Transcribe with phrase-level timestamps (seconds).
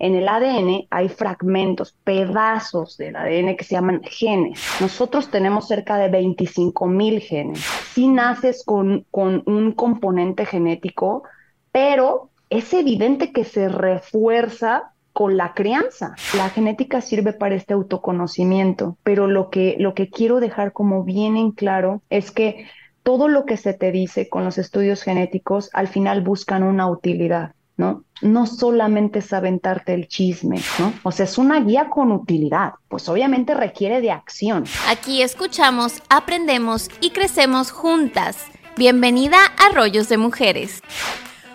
[0.00, 4.58] En el ADN hay fragmentos, pedazos del ADN que se llaman genes.
[4.80, 7.60] Nosotros tenemos cerca de 25 mil genes.
[7.92, 11.24] Si naces con, con un componente genético,
[11.70, 16.14] pero es evidente que se refuerza con la crianza.
[16.34, 21.36] La genética sirve para este autoconocimiento, pero lo que, lo que quiero dejar como bien
[21.36, 22.66] en claro es que
[23.02, 27.52] todo lo que se te dice con los estudios genéticos al final buscan una utilidad.
[27.80, 28.04] ¿No?
[28.20, 30.92] No solamente es aventarte el chisme, ¿no?
[31.02, 34.64] O sea, es una guía con utilidad, pues obviamente requiere de acción.
[34.88, 38.36] Aquí escuchamos, aprendemos y crecemos juntas.
[38.76, 40.82] Bienvenida a Rollos de Mujeres.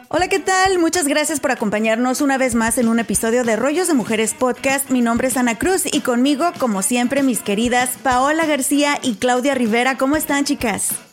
[0.09, 0.79] Hola, ¿qué tal?
[0.79, 4.89] Muchas gracias por acompañarnos una vez más en un episodio de Rollos de Mujeres Podcast.
[4.89, 9.53] Mi nombre es Ana Cruz y conmigo, como siempre, mis queridas Paola García y Claudia
[9.53, 9.97] Rivera.
[9.97, 11.04] ¿Cómo están, chicas?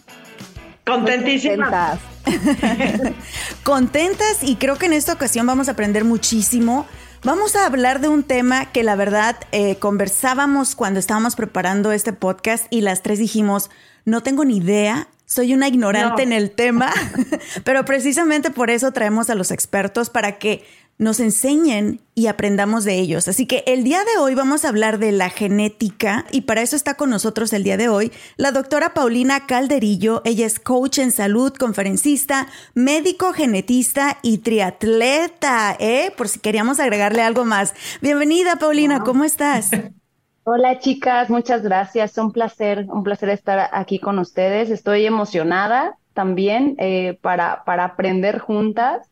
[0.85, 2.01] Contentísimas.
[3.63, 6.87] Contentas y creo que en esta ocasión vamos a aprender muchísimo.
[7.25, 12.13] Vamos a hablar de un tema que la verdad eh, conversábamos cuando estábamos preparando este
[12.13, 13.71] podcast y las tres dijimos,
[14.05, 16.93] no tengo ni idea, soy una ignorante en el tema,
[17.65, 20.65] pero precisamente por eso traemos a los expertos para que
[20.99, 23.27] nos enseñen y aprendamos de ellos.
[23.27, 26.77] Así que el día de hoy vamos a hablar de la genética y para eso
[26.77, 30.23] está con nosotros el día de hoy la doctora Paulina Calderillo.
[30.25, 36.13] Ella es coach en salud, conferencista, médico genetista y triatleta, ¿eh?
[36.17, 37.75] Por si queríamos agregarle algo más.
[38.01, 39.71] Bienvenida, Paulina, ¿cómo estás?
[40.45, 42.19] Hola chicas, muchas gracias.
[42.19, 44.71] Un placer, un placer estar aquí con ustedes.
[44.71, 49.12] Estoy emocionada también eh, para, para aprender juntas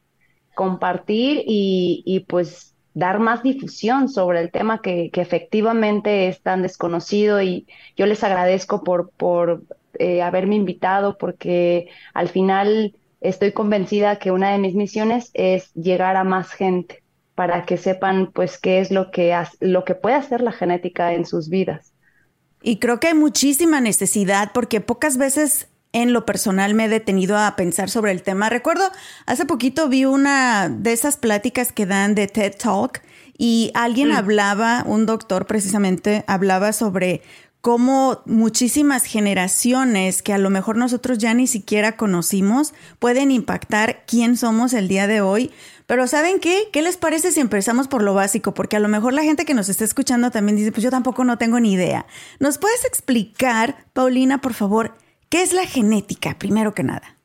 [0.55, 7.67] compartir y, pues dar más difusión sobre el tema que, efectivamente es tan desconocido y
[7.97, 9.63] yo les agradezco por, por
[9.99, 16.17] eh, haberme invitado porque al final estoy convencida que una de mis misiones es llegar
[16.17, 17.03] a más gente
[17.35, 21.25] para que sepan pues qué es lo que, lo que puede hacer la genética en
[21.25, 21.93] sus vidas.
[22.63, 27.37] Y creo que hay muchísima necesidad porque pocas veces en lo personal me he detenido
[27.37, 28.49] a pensar sobre el tema.
[28.49, 28.85] Recuerdo,
[29.27, 33.03] hace poquito vi una de esas pláticas que dan de TED Talk
[33.37, 34.17] y alguien mm.
[34.17, 37.23] hablaba, un doctor precisamente, hablaba sobre
[37.61, 44.37] cómo muchísimas generaciones que a lo mejor nosotros ya ni siquiera conocimos pueden impactar quién
[44.37, 45.51] somos el día de hoy.
[45.87, 46.69] Pero ¿saben qué?
[46.73, 48.55] ¿Qué les parece si empezamos por lo básico?
[48.55, 51.25] Porque a lo mejor la gente que nos está escuchando también dice, pues yo tampoco
[51.25, 52.07] no tengo ni idea.
[52.39, 54.95] ¿Nos puedes explicar, Paulina, por favor,
[55.31, 57.17] ¿Qué es la genética, primero que nada?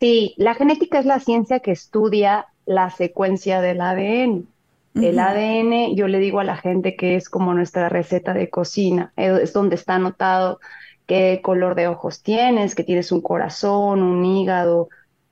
[0.00, 4.48] Sí, la genética es la ciencia que estudia la secuencia del ADN.
[4.94, 9.12] El ADN, yo le digo a la gente que es como nuestra receta de cocina,
[9.14, 10.58] es donde está anotado
[11.06, 14.88] qué color de ojos tienes, que tienes un corazón, un hígado,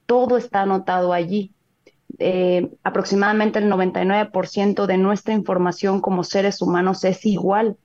[0.07, 1.53] todo está anotado allí.
[2.21, 7.77] Eh, aproximadamente el 99% de nuestra información como seres humanos es igual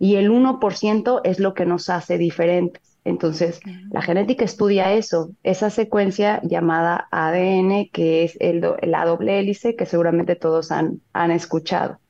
[0.00, 2.95] y el 1% es lo que nos hace diferentes.
[3.06, 3.60] Entonces,
[3.92, 9.86] la genética estudia eso, esa secuencia llamada ADN, que es el la doble hélice que
[9.86, 12.00] seguramente todos han, han escuchado.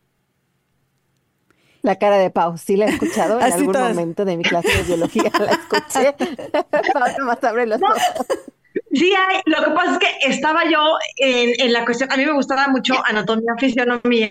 [1.82, 4.84] La cara de Pau, sí la he escuchado en algún momento de mi clase de
[4.84, 6.14] biología, la escuché.
[6.94, 8.26] Pau más abre los ojos.
[8.90, 10.80] Sí, hay, lo que pasa es que estaba yo
[11.18, 14.30] en, en, la cuestión, a mí me gustaba mucho anatomía, fisionomía,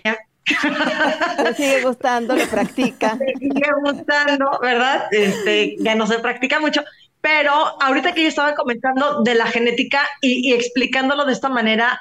[1.44, 3.18] le sigue gustando, lo practica.
[3.18, 5.06] Le sigue gustando, ¿verdad?
[5.10, 6.82] Este, ya no se practica mucho.
[7.20, 7.52] Pero
[7.82, 12.00] ahorita que yo estaba comentando de la genética y, explicándolo de esta manera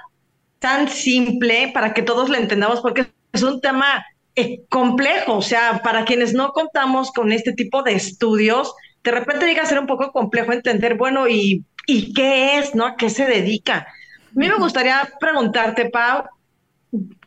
[0.59, 4.05] tan simple para que todos lo entendamos, porque es un tema
[4.35, 9.45] eh, complejo, o sea, para quienes no contamos con este tipo de estudios, de repente
[9.45, 12.85] llega a ser un poco complejo entender, bueno, ¿y, y qué es, no?
[12.85, 13.77] ¿A qué se dedica?
[13.77, 16.25] A mí me gustaría preguntarte, Pau,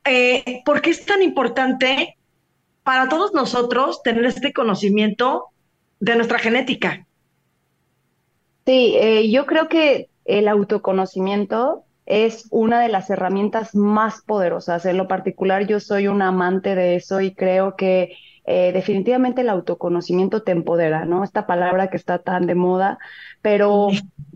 [0.08, 2.16] eh, ¿por qué es tan importante
[2.82, 5.46] para todos nosotros tener este conocimiento
[6.00, 7.06] de nuestra genética?
[8.66, 14.86] Sí, eh, yo creo que el autoconocimiento es una de las herramientas más poderosas.
[14.86, 18.16] En lo particular, yo soy un amante de eso y creo que
[18.50, 21.22] eh, definitivamente el autoconocimiento te empodera, ¿no?
[21.22, 22.98] Esta palabra que está tan de moda,
[23.42, 23.88] pero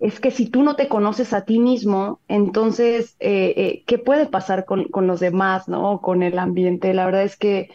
[0.02, 4.26] es que si tú no te conoces a ti mismo, entonces, eh, eh, ¿qué puede
[4.26, 6.02] pasar con, con, los demás, ¿no?
[6.02, 6.92] Con el ambiente.
[6.92, 7.70] La verdad es que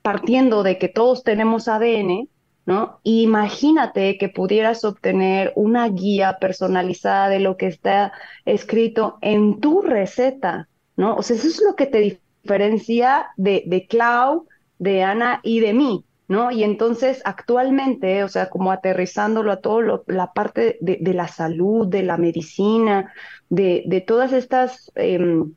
[0.00, 2.30] partiendo de que todos tenemos ADN,
[2.64, 3.00] ¿no?
[3.02, 8.14] Imagínate que pudieras obtener una guía personalizada de lo que está
[8.46, 11.16] escrito en tu receta, ¿no?
[11.16, 12.00] O sea, eso es lo que te
[12.50, 14.48] diferencia de, de Clau,
[14.78, 16.50] de Ana y de mí, ¿no?
[16.50, 22.02] Y entonces actualmente, o sea, como aterrizándolo a todo la parte de, la salud, de
[22.02, 23.12] la medicina,
[23.50, 25.54] de, todas estas em,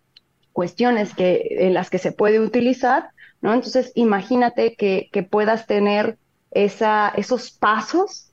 [0.51, 3.09] cuestiones que, en las que se puede utilizar,
[3.41, 3.55] ¿no?
[3.55, 6.19] Entonces, imagínate que, puedas tener
[6.51, 8.29] esos pasos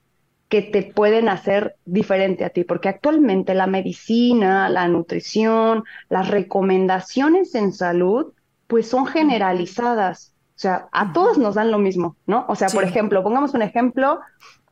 [0.49, 7.55] que te pueden hacer diferente a ti, porque actualmente la medicina, la nutrición, las recomendaciones
[7.55, 8.33] en salud
[8.71, 10.33] pues son generalizadas.
[10.55, 12.45] O sea, a todos nos dan lo mismo, ¿no?
[12.47, 14.21] O sea, por ejemplo, pongamos un ejemplo,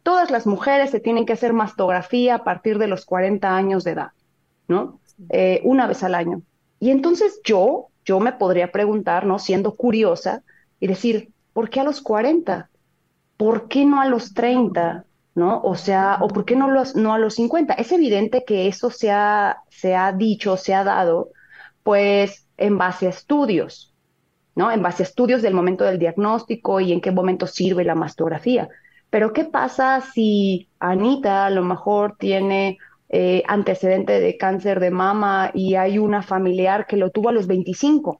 [0.03, 3.91] todas las mujeres se tienen que hacer mastografía a partir de los 40 años de
[3.91, 4.11] edad,
[4.69, 5.01] ¿no?
[5.27, 6.43] Eh, una vez al año.
[6.79, 9.37] Y entonces yo, yo me podría preguntar, ¿no?
[9.37, 10.43] Siendo curiosa
[10.79, 12.69] y decir, ¿por qué a los 40?
[13.35, 15.03] ¿Por qué no a los 30?
[15.35, 15.61] ¿No?
[15.61, 17.73] O sea, ¿o por qué no, los, no a los 50?
[17.73, 21.31] Es evidente que eso se ha, se ha dicho, se ha dado,
[21.83, 23.88] pues en base a estudios,
[24.59, 24.69] ¿no?
[24.69, 28.67] En base a estudios del momento del diagnóstico y en qué momento sirve la mastografía.
[29.09, 32.77] Pero ¿qué pasa si Anita a lo mejor tiene
[33.07, 37.47] eh, antecedente de cáncer de mama y hay una familiar que lo tuvo a los
[37.47, 38.19] 25?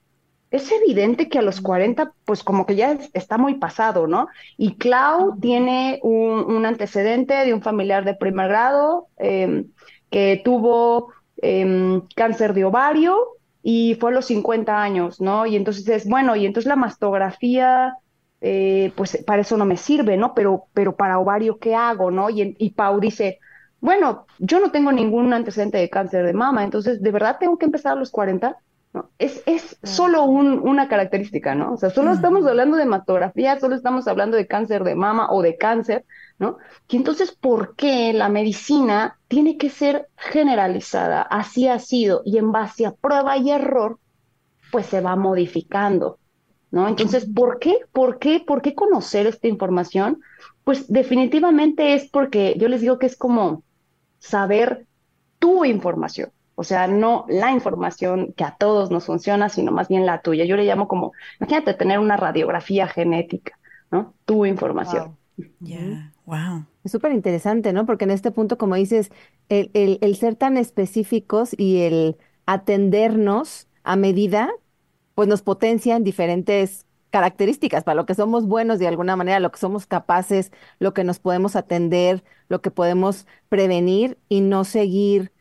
[0.50, 4.28] Es evidente que a los 40, pues como que ya está muy pasado, ¿no?
[4.56, 9.66] Y Clau tiene un, antecedente de un familiar de primer grado em,
[10.10, 13.39] que tuvo em, cáncer de ovario
[13.72, 15.46] y fue a los 50 años, ¿no?
[15.46, 17.94] Y entonces es, bueno, y entonces la mastografía,
[18.42, 20.34] eh, pues para eso no me sirve, ¿no?
[20.34, 22.32] Pero, pero para ovario, ¿qué hago, no?
[22.32, 23.38] Y, y Pau dice,
[23.80, 27.66] bueno, yo no tengo ningún antecedente de cáncer de mama, entonces, ¿de verdad tengo que
[27.66, 28.58] empezar a los 40?
[28.92, 29.12] ¿no?
[29.20, 31.74] Es, es solo un, una característica, ¿no?
[31.74, 35.44] O sea, solo estamos hablando de mastografía, solo estamos hablando de cáncer de mama o
[35.44, 36.06] de cáncer,
[36.40, 36.58] ¿no?
[36.88, 41.22] Y entonces, ¿por qué la medicina tiene que ser generalizada?
[41.22, 44.00] Así ha sido, y en base a prueba y error,
[44.72, 46.18] pues se va modificando,
[46.72, 46.88] ¿no?
[46.88, 47.80] Entonces, ¿por qué?
[47.92, 48.40] ¿Por qué?
[48.40, 50.22] ¿Por qué conocer esta información?
[50.64, 53.64] Pues definitivamente es porque yo les digo que es como
[54.20, 54.88] saber
[55.40, 56.32] tu información.
[56.56, 60.44] O sea, no la información que a todos nos funciona, sino más bien la tuya.
[60.46, 63.58] Yo le llamo como, imagínate tener una radiografía genética,
[63.92, 64.14] ¿no?
[64.26, 65.18] Tu información.
[66.30, 66.66] Wow.
[66.84, 67.86] Es súper interesante, ¿no?
[67.86, 69.12] Porque en este punto, como dices,
[69.50, 74.50] el, el, el, ser tan específicos y el atendernos a medida,
[75.16, 79.52] pues nos potencia en diferentes características para lo que somos buenos de alguna manera, lo
[79.52, 85.32] que somos capaces, lo que nos podemos atender, lo que podemos prevenir y no seguir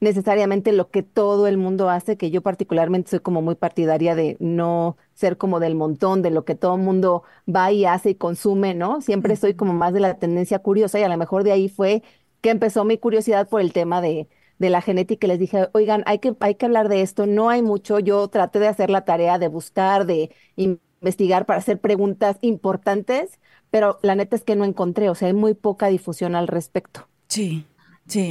[0.00, 4.36] necesariamente lo que todo el mundo hace, que yo particularmente soy como muy partidaria de
[4.40, 8.14] no ser como del montón, de lo que todo el mundo va y hace y
[8.14, 9.00] consume, ¿no?
[9.00, 12.02] Siempre soy como más de la tendencia curiosa y a lo mejor de ahí fue
[12.40, 14.28] que empezó mi curiosidad por el tema de,
[14.58, 17.48] de la genética y les dije, oigan, hay que, hay que hablar de esto, no
[17.50, 22.38] hay mucho, yo traté de hacer la tarea de buscar, de investigar para hacer preguntas
[22.40, 23.40] importantes,
[23.70, 27.08] pero la neta es que no encontré, o sea, hay muy poca difusión al respecto.
[27.28, 27.67] Sí.
[28.08, 28.30] Sí.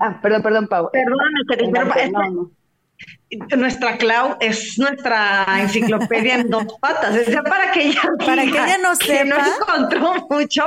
[0.00, 0.90] ah, perdón, perdón, Pau.
[0.90, 2.50] Perdóname,
[3.56, 7.14] nuestra Clau es nuestra enciclopedia en dos patas.
[7.14, 9.24] Es para que ella para que ella no sepa.
[9.24, 10.64] no encontró mucho.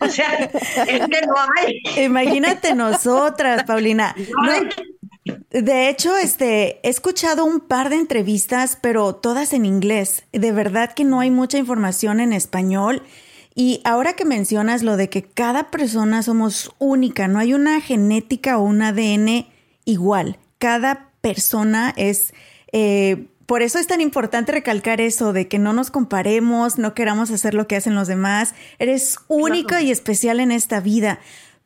[0.00, 2.04] O sea, es que no hay.
[2.04, 4.14] Imagínate nosotras, Paulina.
[5.50, 10.24] de hecho, este, he escuchado un par de entrevistas, pero todas en inglés.
[10.32, 13.02] De verdad que no hay mucha información en español.
[13.60, 18.56] Y ahora que mencionas lo de que cada persona somos única, no hay una genética
[18.56, 19.48] o un ADN
[19.84, 20.38] igual.
[20.56, 22.32] Cada persona es...
[22.72, 27.30] Eh, por eso es tan importante recalcar eso de que no nos comparemos, no queramos
[27.30, 28.54] hacer lo que hacen los demás.
[28.78, 31.18] Eres único y especial en esta vida.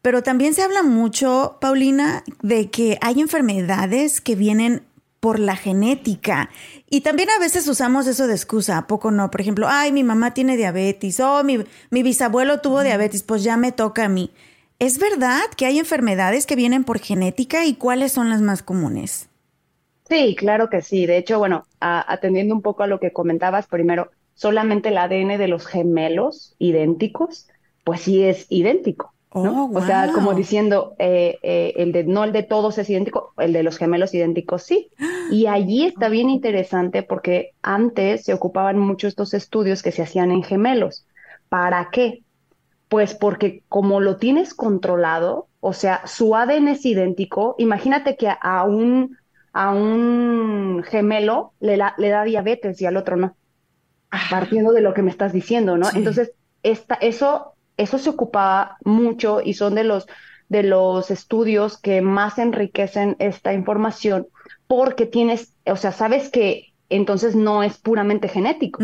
[0.03, 4.83] Pero también se habla mucho, Paulina, de que hay enfermedades que vienen
[5.25, 6.50] por la genética.
[6.90, 9.31] Y también a veces usamos eso de excusa, ¿a poco no?
[9.31, 13.43] Por ejemplo, ay, mi mamá tiene diabetes, o oh, mi, mi bisabuelo tuvo diabetes, pues
[13.43, 14.33] ya me toca a mí.
[14.78, 19.31] ¿Es verdad que hay enfermedades que vienen por genética y cuáles son las más comunes?
[20.11, 21.07] Sí, claro que sí.
[21.07, 25.49] De hecho, bueno, atendiendo un poco a lo que comentabas primero, solamente el ADN de
[25.49, 27.49] los gemelos idénticos,
[27.83, 29.13] pues sí es idéntico.
[29.43, 29.61] ¿No?
[29.61, 33.33] Oh, O sea, como diciendo, eh, eh, el de no el de todos es idéntico,
[33.38, 34.91] el de los gemelos idénticos sí.
[35.26, 40.31] Y allí está bien interesante porque antes se ocupaban mucho estos estudios que se hacían
[40.31, 41.07] en gemelos.
[41.49, 42.25] ¿Para qué?
[42.88, 48.64] Pues porque como lo tienes controlado, o sea, su ADN es idéntico, imagínate que a
[48.64, 49.17] un,
[49.53, 53.37] a un gemelo le, la- le da diabetes y al otro no
[54.29, 55.91] partiendo de lo que me estás diciendo, ¿no?
[55.91, 55.91] Sí.
[55.95, 60.07] Entonces, esta, eso, eso se ocupa mucho y son de los,
[60.49, 64.26] de los estudios que más enriquecen esta información
[64.66, 68.83] porque tienes, o sea, sabes que entonces no es puramente genético,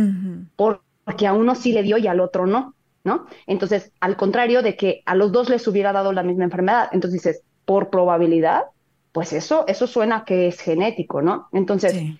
[1.04, 3.26] porque a uno sí le dio y al otro no, ¿no?
[3.46, 7.22] Entonces, al contrario de que a los dos les hubiera dado la misma enfermedad, entonces
[7.22, 8.64] dices, por probabilidad,
[9.12, 11.48] pues eso, eso suena que es genético, ¿no?
[11.52, 12.18] Entonces, Sí.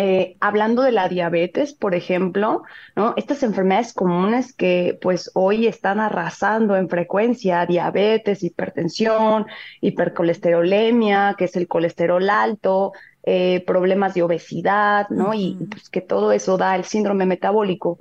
[0.00, 2.62] Eh, hablando de la diabetes, por ejemplo,
[2.94, 3.14] ¿no?
[3.16, 9.46] Estas enfermedades comunes que pues hoy están arrasando en frecuencia, diabetes, hipertensión,
[9.80, 12.92] hipercolesterolemia, que es el colesterol alto,
[13.24, 15.34] eh, problemas de obesidad, ¿no?
[15.34, 17.98] Y pues que todo eso da el síndrome metabólico.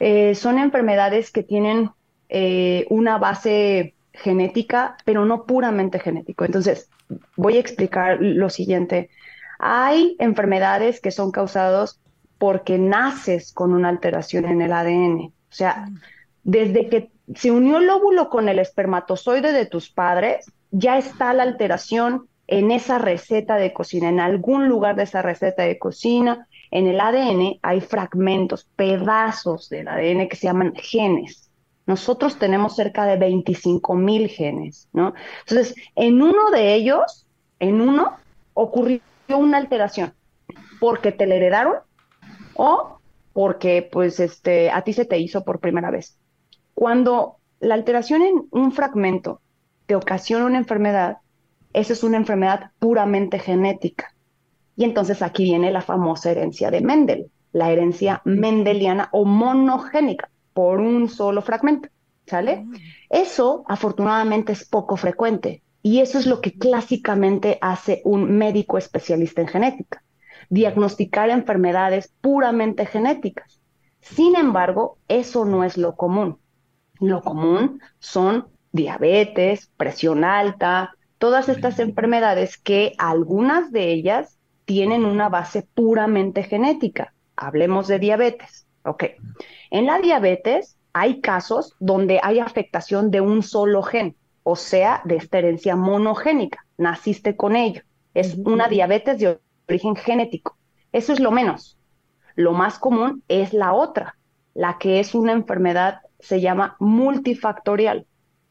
[0.00, 1.90] Eh, son enfermedades que tienen
[2.88, 6.44] una base genética, pero no puramente genético.
[6.44, 6.88] Entonces,
[7.36, 9.10] voy a explicar lo siguiente.
[9.62, 12.00] Hay enfermedades que son causadas
[12.38, 15.20] porque naces con una alteración en el ADN.
[15.26, 15.88] O sea,
[16.42, 21.42] desde que se unió el óvulo con el espermatozoide de tus padres, ya está la
[21.42, 26.48] alteración en esa receta de cocina, en algún lugar de esa receta de cocina.
[26.70, 31.50] En el ADN hay fragmentos, pedazos del ADN que se llaman genes.
[31.86, 35.12] Nosotros tenemos cerca de 25 mil genes, ¿no?
[35.40, 37.26] Entonces, en uno de ellos,
[37.58, 38.16] en uno,
[38.54, 39.00] ocurrió
[39.38, 40.14] una alteración
[40.80, 41.76] porque te la heredaron
[42.54, 42.98] o
[43.32, 46.18] porque pues este a ti se te hizo por primera vez.
[46.74, 49.40] Cuando la alteración en un fragmento
[49.86, 51.18] te ocasiona una enfermedad,
[51.72, 54.14] esa es una enfermedad puramente genética.
[54.76, 60.80] Y entonces aquí viene la famosa herencia de Mendel, la herencia mendeliana o monogénica por
[60.80, 61.88] un solo fragmento,
[62.26, 62.66] ¿sale?
[63.08, 69.40] Eso afortunadamente es poco frecuente y eso es lo que clásicamente hace un médico especialista
[69.40, 70.02] en genética,
[70.48, 73.60] diagnosticar enfermedades puramente genéticas.
[74.00, 76.38] Sin embargo, eso no es lo común.
[77.00, 85.28] Lo común son diabetes, presión alta, todas estas enfermedades que algunas de ellas tienen una
[85.28, 87.14] base puramente genética.
[87.36, 88.66] Hablemos de diabetes.
[88.84, 89.04] Ok.
[89.70, 94.16] En la diabetes hay casos donde hay afectación de un solo gen,
[94.50, 96.66] o sea, de esta herencia monogénica.
[96.76, 97.82] Naciste con ello.
[98.14, 99.38] Es una diabetes de
[99.68, 100.56] origen genético.
[100.90, 101.78] Eso es lo menos.
[102.34, 104.18] Lo más común es la otra,
[104.54, 108.06] la que es una enfermedad, se llama multifactorial.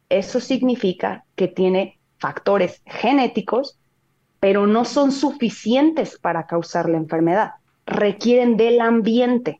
[0.08, 3.78] Eso significa que tiene factores genéticos,
[4.40, 7.52] pero no son suficientes para causar la enfermedad.
[7.86, 9.60] Requieren del ambiente.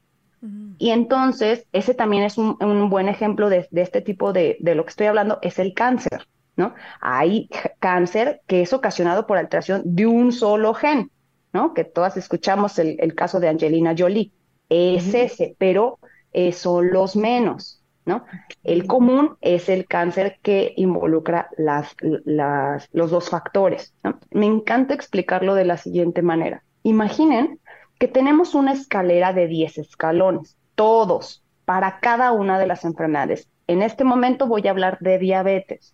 [0.78, 4.74] Y entonces, ese también es un, un buen ejemplo de, de este tipo de, de,
[4.76, 6.74] lo que estoy hablando, es el cáncer, ¿no?
[7.02, 11.12] Hay cáncer que es ocasionado por alteración de un solo gen,
[11.52, 11.74] ¿no?
[11.74, 14.32] Que todas escuchamos el, el caso de Angelina Jolie.
[14.70, 15.24] Es uh -huh.
[15.26, 16.00] ese, pero
[16.32, 18.24] eh, son los menos, ¿no?
[18.64, 24.20] El común es el cáncer que involucra las, las, los dos factores, ¿no?
[24.32, 26.64] Me encanta explicarlo de la siguiente manera.
[26.84, 27.60] Imaginen
[28.00, 33.50] que tenemos una escalera de 10 escalones, todos, para cada una de las enfermedades.
[33.68, 35.94] En este momento voy a hablar de diabetes.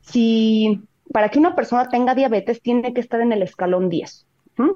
[0.00, 4.26] Si para que una persona tenga diabetes tiene que estar en el escalón 10.
[4.56, 4.70] ¿Mm?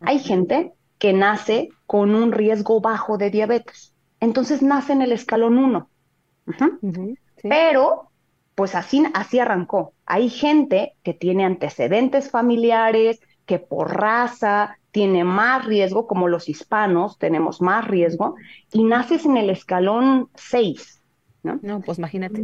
[0.00, 3.94] Hay gente que nace con un riesgo bajo de diabetes.
[4.20, 5.90] Entonces nace en el escalón 1.
[6.46, 6.78] Uh -huh.
[6.80, 7.48] uh -huh, sí.
[7.48, 8.10] Pero,
[8.54, 9.92] pues así, así arrancó.
[10.06, 17.18] Hay gente que tiene antecedentes familiares, que por raza tiene más riesgo, como los hispanos
[17.18, 18.34] tenemos más riesgo,
[18.72, 21.00] y naces en el escalón 6.
[21.44, 21.60] ¿no?
[21.62, 22.42] no, pues imagínate.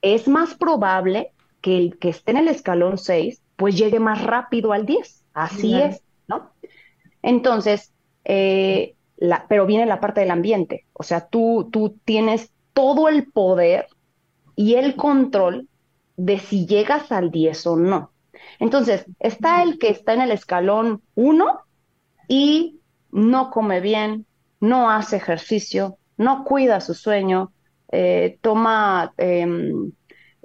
[0.00, 4.72] Es más probable que el que esté en el escalón 6, pues llegue más rápido
[4.72, 5.22] al 10.
[5.34, 5.84] Así claro.
[5.84, 6.50] es, ¿no?
[7.20, 7.92] Entonces,
[8.24, 10.86] eh, la, pero viene la parte del ambiente.
[10.94, 13.86] O sea, tú, tú tienes todo el poder
[14.56, 15.68] y el control
[16.16, 18.12] de si llegas al 10 o no.
[18.60, 21.60] Entonces, está el que está en el escalón 1
[22.28, 24.26] y no come bien,
[24.60, 27.52] no hace ejercicio, no cuida su sueño,
[27.90, 29.46] eh, toma, eh,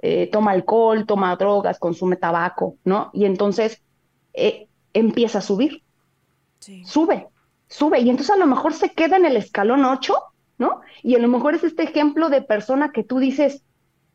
[0.00, 3.10] eh, toma alcohol, toma drogas, consume tabaco, ¿no?
[3.12, 3.82] Y entonces
[4.34, 5.82] eh, empieza a subir,
[6.58, 6.84] sí.
[6.84, 7.28] sube,
[7.68, 10.14] sube, y entonces a lo mejor se queda en el escalón 8,
[10.58, 10.80] ¿no?
[11.02, 13.62] Y a lo mejor es este ejemplo de persona que tú dices,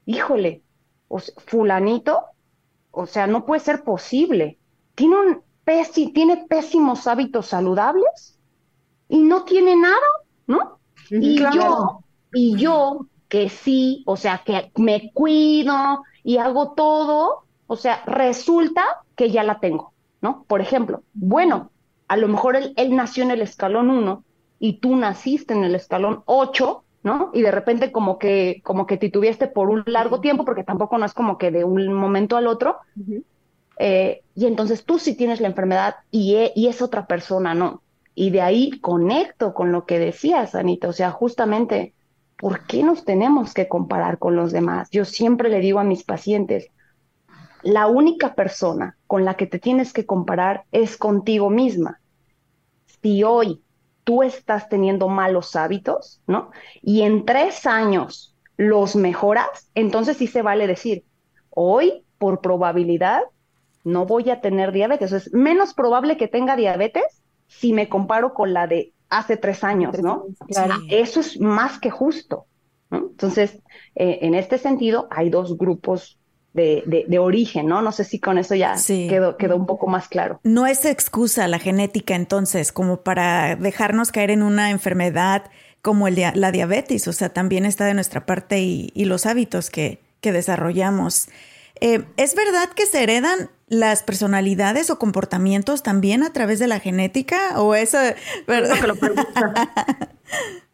[0.05, 0.62] híjole,
[1.08, 2.24] o fulanito,
[2.91, 4.60] o sea, no puede ser posible.
[4.96, 5.43] Tiene, un
[6.13, 8.38] tiene pésimos hábitos saludables
[9.08, 9.98] y no tiene nada,
[10.48, 10.79] ¿no?
[11.10, 12.00] Y yo,
[12.34, 18.84] y yo que sí, o sea, que me cuido y hago todo, o sea, resulta
[19.15, 20.43] que ya la tengo, ¿no?
[20.48, 21.72] Por ejemplo, bueno,
[22.08, 24.24] a lo mejor él, él nació en el escalón 1
[24.60, 27.32] y tú naciste en el escalón 8, ¿no?
[27.34, 31.05] Y de repente como que, como que tuviste por un largo tiempo, porque tampoco no
[31.05, 32.77] es como que de un momento al otro.
[33.77, 37.81] Eh, y entonces tú sí tienes la enfermedad y, e, y es otra persona, ¿no?
[38.15, 40.87] Y de ahí conecto con lo que decías, Anita.
[40.87, 41.93] O sea, justamente,
[42.37, 44.89] ¿por qué nos tenemos que comparar con los demás?
[44.91, 46.69] Yo siempre le digo a mis pacientes,
[47.63, 52.01] la única persona con la que te tienes que comparar es contigo misma.
[53.01, 53.63] Si hoy
[54.03, 56.51] tú estás teniendo malos hábitos, ¿no?
[56.81, 61.05] Y en tres años los mejoras, entonces sí se vale decir,
[61.49, 63.21] hoy por probabilidad
[63.83, 65.11] no voy a tener diabetes.
[65.11, 67.03] Es menos probable que tenga diabetes
[67.47, 70.25] si me comparo con la de hace tres años, ¿no?
[70.47, 70.75] Claro.
[70.89, 72.45] Eso es más que justo.
[72.89, 73.09] ¿no?
[73.11, 73.59] Entonces,
[73.95, 76.17] eh, en este sentido, hay dos grupos
[76.53, 77.81] de, origen, ¿no?
[77.81, 80.39] No sé si con eso ya quedó, quedó un poco más claro.
[80.43, 85.49] No es excusa la genética entonces como para dejarnos caer en una enfermedad
[85.81, 89.99] como el la diabetes, o sea, también está de nuestra parte y, los hábitos que,
[90.21, 91.27] que desarrollamos.
[91.81, 96.79] Eh, ¿Es verdad que se heredan las personalidades o comportamientos también a través de la
[96.79, 97.60] genética?
[97.60, 97.98] ¿O eso,
[98.48, 98.79] verdad?
[98.79, 98.96] Que lo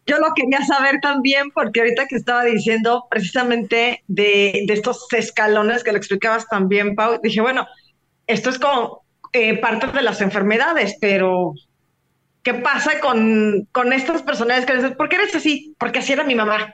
[0.10, 5.92] Yo lo quería saber también porque ahorita que estaba diciendo precisamente de, estos escalones que
[5.92, 7.68] lo explicabas también, Pau, dije, bueno,
[8.26, 9.04] esto es como
[9.34, 11.54] eh, parte de las enfermedades, pero
[12.42, 15.76] ¿qué pasa con, con estas personas que dicen, ¿por qué eres así?
[15.78, 16.74] Porque así era mi mamá.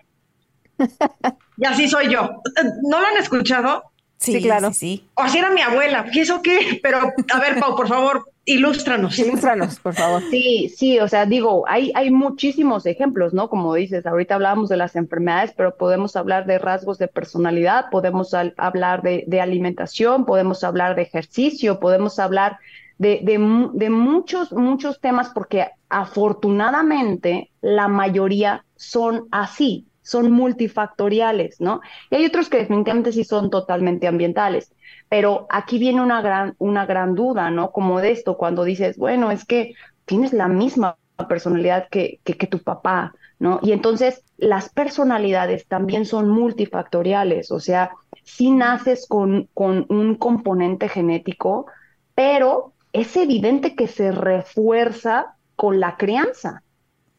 [1.58, 2.42] y así soy yo.
[2.84, 3.84] ¿No lo han escuchado?
[4.18, 4.74] Sí, claro.
[4.74, 6.06] Sí, O así era mi abuela.
[6.12, 6.80] ¿Y eso qué?
[6.82, 9.18] Pero, a ver, Pau, por favor, ilústranos.
[9.20, 10.22] Ilústranos, por favor.
[10.30, 13.50] Sí, sí, o sea, digo, hay, hay muchísimos ejemplos, ¿no?
[13.50, 18.34] Como dices, ahorita hablábamos de las enfermedades, pero podemos hablar de rasgos de personalidad, podemos
[18.34, 22.58] hablar de, de, alimentación, podemos hablar de ejercicio, podemos hablar
[22.98, 31.81] de, de, de muchos, muchos temas, porque afortunadamente la mayoría son así, son multifactoriales, ¿no?
[32.11, 34.72] Y hay otros que definitivamente sí son totalmente ambientales.
[35.09, 37.72] Pero aquí viene una gran, una gran duda, ¿no?
[37.72, 39.74] Como de esto, cuando dices, bueno, es que
[40.05, 43.59] tienes la misma personalidad que, que, tu papá, ¿no?
[43.63, 47.91] Y entonces las personalidades también son multifactoriales, o sea,
[48.24, 51.65] sí naces con, con un componente genético,
[52.13, 56.63] pero es evidente que se refuerza con la crianza,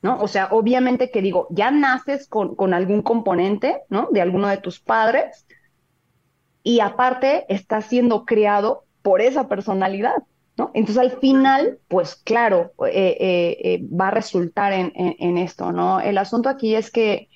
[0.03, 0.21] ¿no?
[0.21, 4.09] O sea, obviamente que digo, ya naces con, con algún componente, ¿no?
[4.13, 5.47] De alguno de tus padres
[6.67, 10.17] y aparte está siendo criado por esa personalidad,
[10.59, 10.73] ¿no?
[10.75, 16.01] Entonces al final, pues claro, eh, eh, eh, va a resultar en, en, esto, ¿no?
[16.01, 17.29] El asunto aquí es que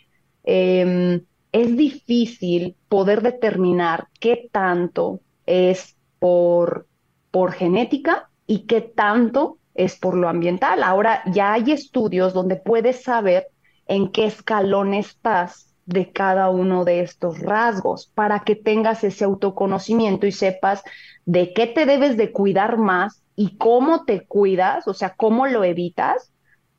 [0.42, 6.88] em, es difícil poder determinar qué tanto es por,
[7.30, 10.82] por genética y qué tanto es por lo ambiental.
[10.82, 13.48] Ahora ya hay estudios donde puedes saber
[13.86, 20.26] en qué escalón estás de cada uno de estos rasgos para que tengas ese autoconocimiento
[20.26, 20.84] y sepas
[21.24, 25.64] de qué te debes de cuidar más y cómo te cuidas, o sea, cómo lo
[25.64, 26.32] evitas.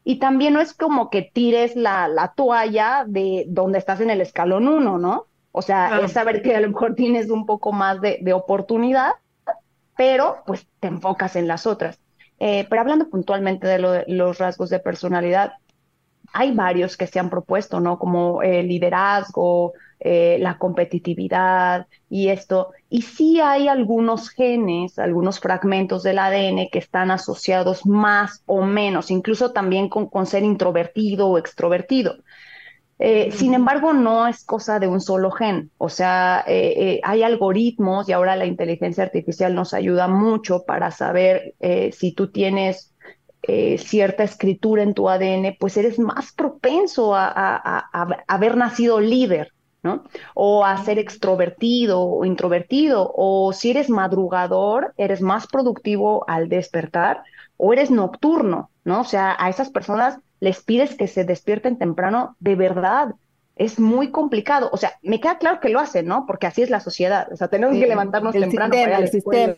[0.04, 4.22] Y también no es como que tires la, la toalla de donde estás en el
[4.22, 5.28] escalón uno, ¿no?
[5.52, 9.12] O sea, es saber que a lo mejor tienes un poco más de, de oportunidad,
[9.98, 12.00] pero pues te enfocas en las otras.
[12.44, 15.54] Eh, pero hablando puntualmente de, los rasgos de personalidad,
[16.34, 18.00] hay varios que se han propuesto, ¿no?
[18.00, 22.72] Como el liderazgo, eh, la competitividad y esto.
[22.90, 29.12] Y sí hay algunos genes, algunos fragmentos del ADN que están asociados más o menos,
[29.12, 32.16] incluso también con ser introvertido o extrovertido.
[33.04, 35.72] Eh, sin embargo, no es cosa de un solo gen.
[35.80, 40.92] O sea, eh, eh, hay algoritmos y ahora la inteligencia artificial nos ayuda mucho para
[40.92, 41.56] saber
[41.94, 42.94] si tú tienes
[43.80, 47.90] cierta escritura en tu ADN, pues eres más propenso a,
[48.28, 50.04] haber nacido líder, ¿no?
[50.36, 53.12] O a ser extrovertido o introvertido.
[53.16, 57.24] O si eres madrugador, eres más productivo al despertar
[57.58, 59.02] o eres nocturno, ¿no?
[59.02, 63.16] O sea, a esas personas les pides que se despierten temprano, de verdad,
[63.56, 64.70] es muy complicado.
[64.74, 66.26] O sea, me queda claro que lo hacen, ¿no?
[66.26, 67.32] Porque así es la sociedad.
[67.32, 68.74] O sea, tenemos que levantarnos temprano.
[68.74, 69.54] para el sistema.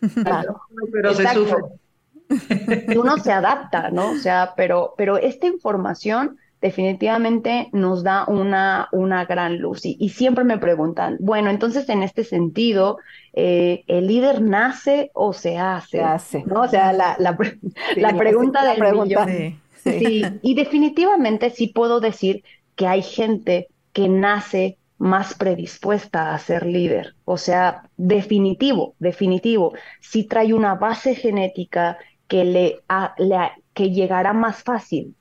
[0.91, 1.63] Pero se sufre.
[2.98, 4.12] Uno se adapta, ¿no?
[4.12, 9.82] O sea, pero, pero esta información definitivamente nos da una, una gran luz.
[9.86, 12.98] Y, siempre me preguntan, bueno, entonces en este sentido,
[13.34, 15.98] eh, ¿el líder nace o se hace?
[15.98, 16.43] Se hace.
[16.46, 16.62] ¿No?
[16.62, 17.36] O sea, la, la,
[18.17, 19.26] pregunta del pregunta.
[19.28, 19.60] Sí,
[20.41, 22.43] y definitivamente sí puedo decir
[22.76, 27.15] que hay gente que nace más predispuesta a ser líder.
[27.26, 29.74] O sea, definitivo, definitivo.
[30.02, 32.80] Si trae una base genética que le,
[33.17, 35.15] le que llegará más fácil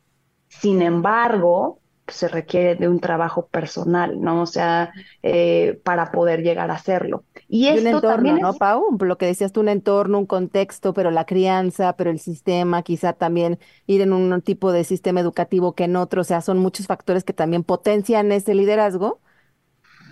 [0.60, 4.42] sin embargo, se requiere de un trabajo personal, ¿no?
[4.42, 7.24] O sea, eh, para poder llegar a hacerlo.
[7.48, 8.96] Y, esto un entorno, también ¿no, Pau?
[9.00, 13.12] Lo que decías tú, un entorno, un contexto, pero la crianza, pero el sistema, quizá
[13.12, 16.86] también ir en un tipo de sistema educativo que en otro, o sea, son muchos
[16.86, 19.20] factores que también potencian ese liderazgo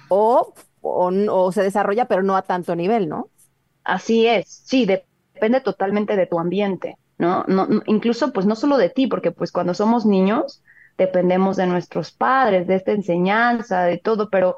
[0.09, 3.31] o, o, se desarrolla, pero no a tanto nivel, ¿no?
[3.83, 6.97] Así es, sí, depende totalmente de tu ambiente.
[7.19, 7.45] ¿no?
[7.49, 10.63] No, incluso pues no solo de ti, porque pues cuando somos niños
[11.01, 14.57] dependemos de nuestros padres, de esta enseñanza, de todo, pero,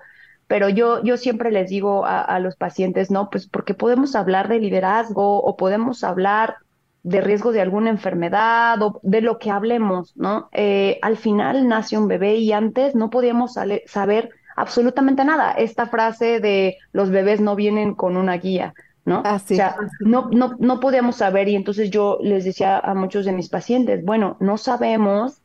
[0.48, 4.59] pero yo, yo siempre les digo a, los pacientes, no, pues porque podemos hablar de
[4.59, 6.57] liderazgo o podemos hablar
[7.05, 10.48] de riesgo de alguna enfermedad o de lo que hablemos, ¿no?
[10.50, 13.55] Eh, al final nace un bebé y antes no podíamos
[13.87, 15.52] saber absolutamente nada.
[15.52, 18.74] Esta frase de los bebés no vienen con una guía.
[19.05, 19.22] ¿no?
[19.24, 23.24] Ah, o sea, no, no, no podíamos saber y entonces yo les decía a muchos
[23.24, 25.41] de mis pacientes, bueno, no sabemos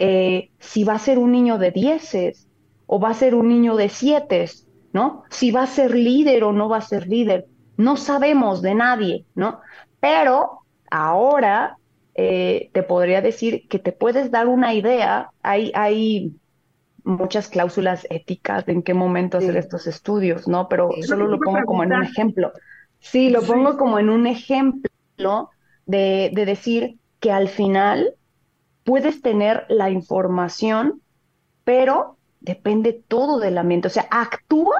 [0.00, 2.48] eh, si va a ser un niño de dieces
[2.86, 4.46] o va a ser un niño de siete,
[4.94, 5.24] ¿no?
[5.30, 7.46] Si va a ser líder o no va a ser líder.
[7.76, 9.60] No sabemos de nadie, ¿no?
[10.00, 11.76] Pero ahora
[12.14, 15.30] eh, te podría decir que te puedes dar una idea.
[15.42, 16.32] Hay, hay
[17.04, 20.66] muchas cláusulas éticas de en qué momento hacer estos estudios, ¿no?
[20.68, 22.52] Pero solo lo pongo como en un ejemplo.
[23.00, 25.50] Sí, lo pongo como en un ejemplo
[25.84, 28.14] de, de decir que al final
[28.84, 31.00] puedes tener la información,
[31.64, 33.88] pero depende todo del ambiente.
[33.88, 34.76] O sea, actúa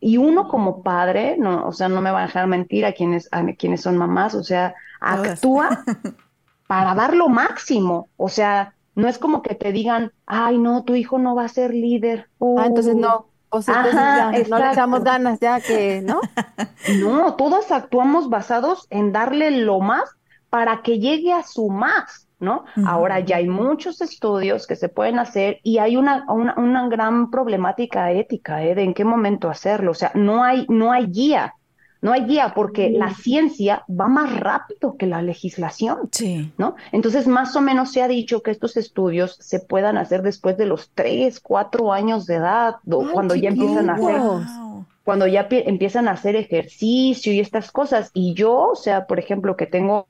[0.00, 3.28] y uno como padre, no, o sea, no me van a dejar mentir a quienes,
[3.30, 5.84] a quienes son mamás, o sea, actúa
[6.66, 8.08] para dar lo máximo.
[8.16, 11.48] O sea, no es como que te digan, ay, no, tu hijo no va a
[11.48, 12.28] ser líder.
[12.40, 13.28] ah, entonces no.
[13.54, 13.82] O sea,
[14.48, 16.20] no le echamos ganas ya que, ¿no?
[16.98, 20.04] No, todos actuamos basados en darle lo más
[20.48, 22.64] para que llegue a su más, ¿no?
[22.84, 27.30] Ahora ya hay muchos estudios que se pueden hacer y hay una, una, una gran
[27.30, 28.74] problemática ética, ¿eh?
[28.74, 29.92] De en qué momento hacerlo.
[29.92, 31.54] O sea, no hay, no hay guía.
[32.02, 36.52] No hay guía porque la ciencia va más rápido que la legislación, sí.
[36.58, 36.74] ¿no?
[36.90, 40.66] Entonces, más o menos se ha dicho que estos estudios se puedan hacer después de
[40.66, 42.74] los tres, cuatro años de edad,
[43.12, 44.20] cuando ya empiezan a hacer,
[45.04, 48.10] cuando ya empiezan a hacer ejercicio y estas cosas.
[48.14, 50.08] Y yo, o sea, por ejemplo, que tengo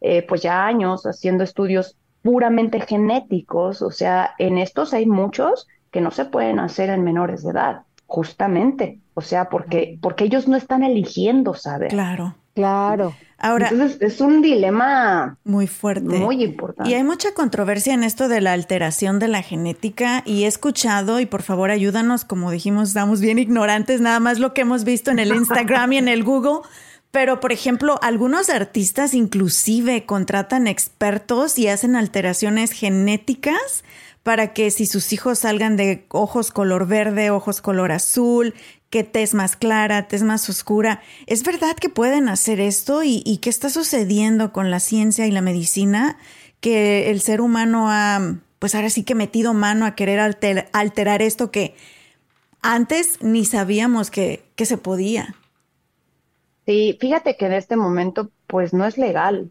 [0.00, 6.00] eh, pues ya años haciendo estudios puramente genéticos, o sea, en estos hay muchos que
[6.00, 10.56] no se pueden hacer en menores de edad justamente, o sea, porque, porque ellos no
[10.56, 11.90] están eligiendo saber.
[11.90, 12.34] Claro.
[12.54, 13.14] Claro.
[13.38, 16.18] Ahora, Entonces es un dilema muy fuerte.
[16.18, 16.90] Muy importante.
[16.90, 21.20] Y hay mucha controversia en esto de la alteración de la genética y he escuchado,
[21.20, 25.12] y por favor ayúdanos, como dijimos, estamos bien ignorantes, nada más lo que hemos visto
[25.12, 26.68] en el Instagram y en el Google.
[27.10, 33.82] Pero, por ejemplo, algunos artistas inclusive contratan expertos y hacen alteraciones genéticas
[34.22, 38.54] para que si sus hijos salgan de ojos color verde, ojos color azul,
[38.90, 43.02] que tez más clara, tez más oscura, ¿es verdad que pueden hacer esto?
[43.02, 46.18] ¿Y, qué está sucediendo con la ciencia y la medicina?
[46.60, 50.20] Que el ser humano ha, pues ahora sí que metido mano a querer
[50.72, 51.74] alterar esto que
[52.60, 55.34] antes ni sabíamos que, que se podía.
[56.68, 59.50] Sí, fíjate que en este momento pues no es legal.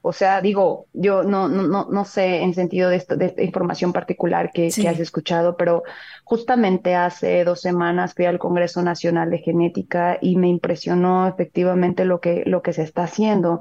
[0.00, 3.42] O sea, digo, yo no, no, no, no sé en sentido de, esto, de esta
[3.42, 5.82] información particular que, que, has escuchado, pero
[6.24, 12.20] justamente hace dos semanas fui al Congreso Nacional de Genética y me impresionó efectivamente lo
[12.22, 13.60] que, lo que se está haciendo.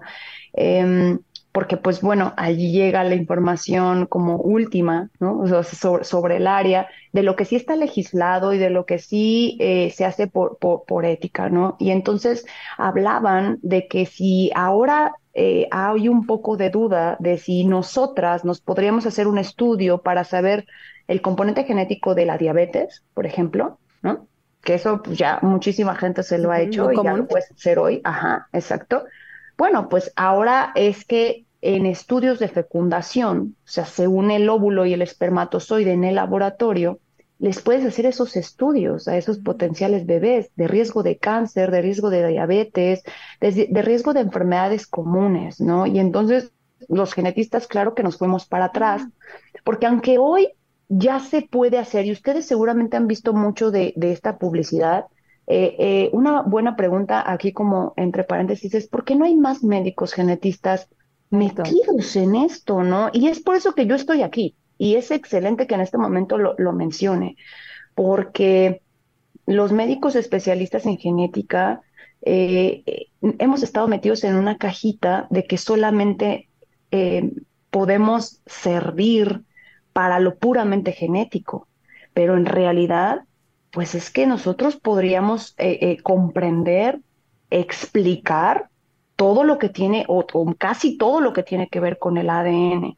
[0.53, 1.17] Eh,
[1.53, 5.39] porque pues bueno, allí llega la información como última, ¿no?
[5.39, 8.87] O sea, sobre, sobre, el área, de lo que sí está legislado y de lo
[8.87, 11.77] que sí eh, se hace por, por, por, ética, ¿no?
[11.79, 17.65] Y entonces hablaban de que si ahora eh, hay un poco de duda de si
[17.65, 20.65] nosotras nos podríamos hacer un estudio para saber
[21.07, 24.27] el componente genético de la diabetes, por ejemplo, ¿no?
[24.63, 27.77] Que eso pues, ya muchísima gente se lo ha hecho y ya lo puede hacer
[27.77, 29.03] hoy, ajá, exacto
[29.57, 34.93] bueno, pues ahora es que en estudios de fecundación, o sea, según el óvulo y
[34.93, 36.99] el espermatozoide en el laboratorio,
[37.39, 42.09] les puedes hacer esos estudios a esos potenciales bebés de riesgo de cáncer, de riesgo
[42.09, 43.03] de diabetes,
[43.41, 45.85] de, riesgo de enfermedades comunes, ¿no?
[45.85, 46.53] Y entonces
[46.87, 49.03] los genetistas, claro que nos fuimos para atrás,
[49.63, 50.53] porque aunque hoy
[50.89, 55.05] ya se puede hacer, y ustedes seguramente han visto mucho de, esta publicidad.
[55.47, 59.63] Eh, eh, una buena pregunta aquí como entre paréntesis es, ¿por qué no hay más
[59.63, 60.87] médicos genetistas
[61.29, 63.09] metidos en esto, no?
[63.11, 66.37] Y es por eso que yo estoy aquí, y es excelente que en este momento
[66.37, 67.35] lo, lo mencione,
[67.95, 68.81] porque
[69.45, 71.81] los médicos especialistas en genética
[72.21, 76.49] eh, hemos estado metidos en una cajita de que solamente
[77.71, 79.41] podemos servir
[79.93, 81.67] para lo puramente genético,
[82.13, 83.23] pero en realidad,
[83.73, 87.01] pues es que nosotros podríamos eh, eh, comprender,
[87.49, 88.69] explicar
[89.15, 90.25] todo lo que tiene, o,
[90.57, 92.95] casi todo lo que tiene que ver con el ADN.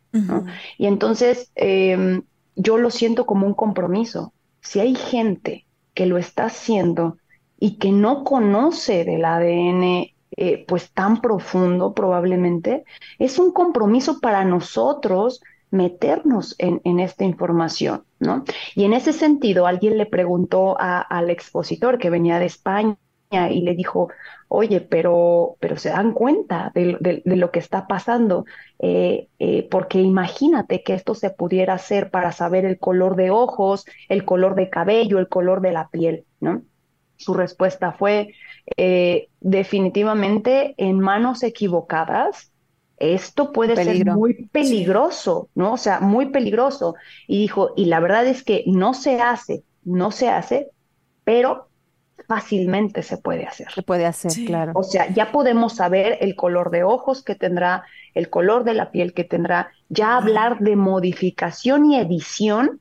[0.78, 2.24] Y entonces em,
[2.56, 4.34] yo lo siento como un compromiso.
[4.60, 7.18] Si hay gente que lo está haciendo
[7.58, 10.08] y que no conoce del ADN
[10.38, 12.84] eh, pues tan profundo probablemente,
[13.18, 15.42] es un compromiso para nosotros
[15.76, 18.44] meternos en, esta información, ¿no?
[18.76, 22.98] Y en ese sentido, alguien le preguntó al expositor que venía de España
[23.50, 24.10] y le dijo,
[24.48, 28.46] oye, pero, pero se dan cuenta de, lo que está pasando,
[28.80, 33.86] eh, eh, porque imagínate que esto se pudiera hacer para saber el color de ojos,
[34.10, 36.64] el color de cabello, el color de la piel, ¿no?
[37.18, 38.34] Su respuesta fue,
[38.78, 42.52] eh, definitivamente en manos equivocadas,
[42.98, 45.74] esto puede ser muy peligroso, ¿no?
[45.74, 46.96] O sea, muy peligroso.
[47.28, 50.70] Y dijo, y la verdad es que no se hace, no se hace,
[51.24, 51.68] pero
[52.28, 53.72] fácilmente se puede hacer.
[53.72, 54.72] Se puede hacer, claro.
[54.76, 58.92] O sea, ya podemos saber el color de ojos que tendrá, el color de la
[58.92, 62.80] piel que tendrá, ya hablar de modificación y edición.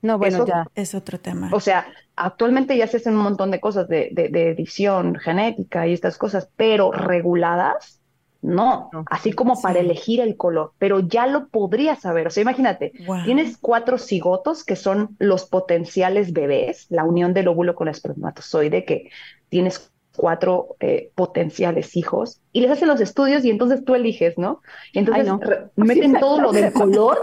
[0.00, 0.66] No, bueno, ya.
[0.74, 1.50] Es otro tema.
[1.52, 5.92] O sea, actualmente ya se hacen un montón de cosas de, de edición genética y
[5.92, 8.01] estas cosas, pero reguladas,
[8.42, 12.26] no, así como para elegir el color, pero ya lo podrías saber.
[12.26, 12.92] O sea, imagínate,
[13.24, 18.84] tienes cuatro cigotos que son los potenciales bebés, la unión del óvulo con el espermatozoide,
[18.84, 19.10] que
[19.48, 24.60] tienes cuatro eh, potenciales hijos y les hacen los estudios y entonces tú eliges, ¿no?
[24.92, 25.32] Y entonces
[25.76, 27.18] meten todo lo del color.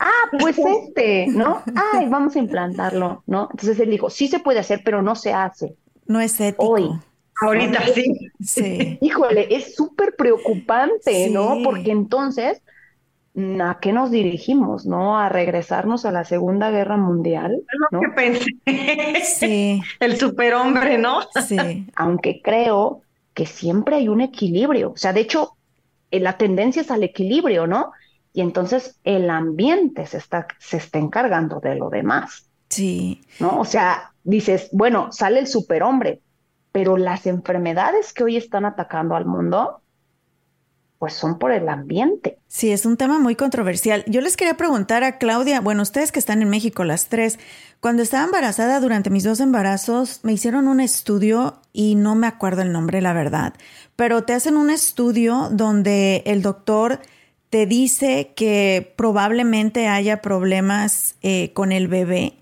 [0.00, 1.62] Ah, pues este, ¿no?
[1.92, 3.48] Ay, vamos a implantarlo, ¿no?
[3.50, 5.76] Entonces él dijo, sí se puede hacer, pero no se hace.
[6.06, 6.68] No es ético.
[6.68, 6.90] Hoy.
[7.40, 8.30] Ahorita sí.
[8.40, 8.98] Sí.
[9.02, 11.58] Híjole, es súper preocupante, ¿no?
[11.64, 12.62] Porque entonces,
[13.60, 15.18] ¿a qué nos dirigimos, no?
[15.18, 17.54] A regresarnos a la Segunda Guerra Mundial.
[17.54, 19.24] Es lo que pensé.
[19.24, 19.82] Sí.
[20.00, 21.20] El superhombre, ¿no?
[21.46, 21.86] Sí.
[21.96, 23.02] Aunque creo
[23.34, 24.92] que siempre hay un equilibrio.
[24.92, 25.56] O sea, de hecho,
[26.10, 27.92] eh, la tendencia es al equilibrio, ¿no?
[28.32, 32.48] Y entonces el ambiente se está, se está encargando de lo demás.
[32.68, 33.22] Sí.
[33.38, 33.60] ¿No?
[33.60, 36.20] O sea, dices, bueno, sale el superhombre,
[36.74, 39.80] pero las enfermedades que hoy están atacando al mundo,
[40.98, 42.40] pues son por el ambiente.
[42.48, 44.04] Sí, es un tema muy controversial.
[44.08, 47.38] Yo les quería preguntar a Claudia, bueno, ustedes que están en México las tres,
[47.78, 52.62] cuando estaba embarazada durante mis dos embarazos, me hicieron un estudio y no me acuerdo
[52.62, 53.54] el nombre, la verdad,
[53.94, 56.98] pero te hacen un estudio donde el doctor
[57.50, 62.34] te dice que probablemente haya problemas eh, con el bebé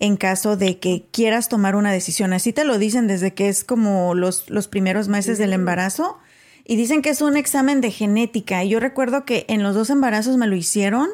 [0.00, 2.32] en caso de que quieras tomar una decisión.
[2.32, 6.18] Así te lo dicen desde que es como los, los primeros meses del embarazo.
[6.64, 8.64] Y dicen que es un examen de genética.
[8.64, 11.08] Y yo recuerdo que en los dos embarazos me lo hicieron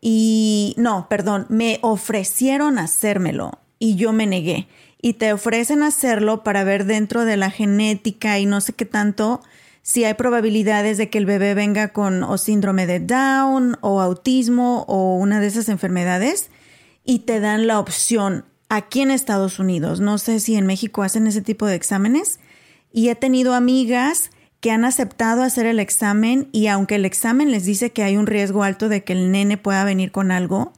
[0.00, 4.68] y no, perdón, me ofrecieron hacérmelo y yo me negué.
[5.00, 9.42] Y te ofrecen hacerlo para ver dentro de la genética y no sé qué tanto
[9.82, 14.84] si hay probabilidades de que el bebé venga con o síndrome de Down o autismo
[14.88, 16.50] o una de esas enfermedades
[17.06, 20.00] y te dan la opción aquí en Estados Unidos.
[20.00, 22.40] No sé si en México hacen ese tipo de exámenes.
[22.92, 27.64] Y he tenido amigas que han aceptado hacer el examen y aunque el examen les
[27.64, 30.72] dice que hay un riesgo alto de que el nene pueda venir con algo,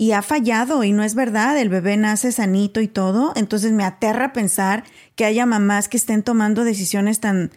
[0.00, 3.82] y ha fallado y no es verdad, el bebé nace sanito y todo, entonces me
[3.84, 4.84] aterra pensar
[5.16, 7.50] que haya mamás que estén tomando decisiones tan,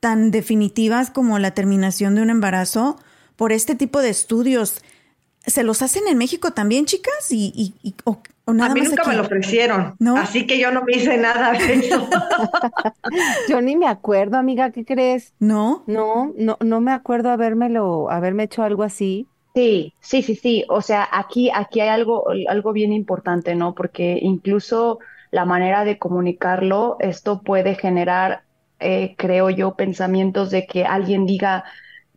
[0.00, 2.98] tan definitivas como la terminación de un embarazo
[3.36, 4.82] por este tipo de estudios.
[5.46, 7.30] ¿Se los hacen en México también, chicas?
[7.30, 8.18] ¿Y, y, o,
[8.52, 10.16] nada a mí nunca me lo ofrecieron, ¿No?
[10.16, 12.08] así que yo no me hice nada de eso.
[13.48, 15.32] yo ni me acuerdo, amiga, ¿qué crees?
[15.38, 15.82] ¿No?
[15.86, 19.26] No, no, no me acuerdo habérmelo, haberme hecho algo así.
[19.54, 20.64] Sí, sí, sí, sí.
[20.68, 23.74] O sea, aquí, aquí hay algo, algo bien importante, ¿no?
[23.74, 24.98] Porque incluso
[25.30, 28.42] la manera de comunicarlo, esto puede generar,
[28.80, 31.64] eh, creo yo, pensamientos de que alguien diga,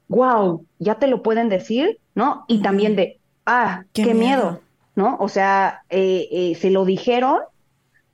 [0.07, 2.45] wow, ya te lo pueden decir, ¿no?
[2.47, 3.16] Y también de,
[3.47, 4.61] ah, qué, miedo.
[4.95, 5.17] ¿no?
[5.19, 7.39] O sea, eh, eh, se lo dijeron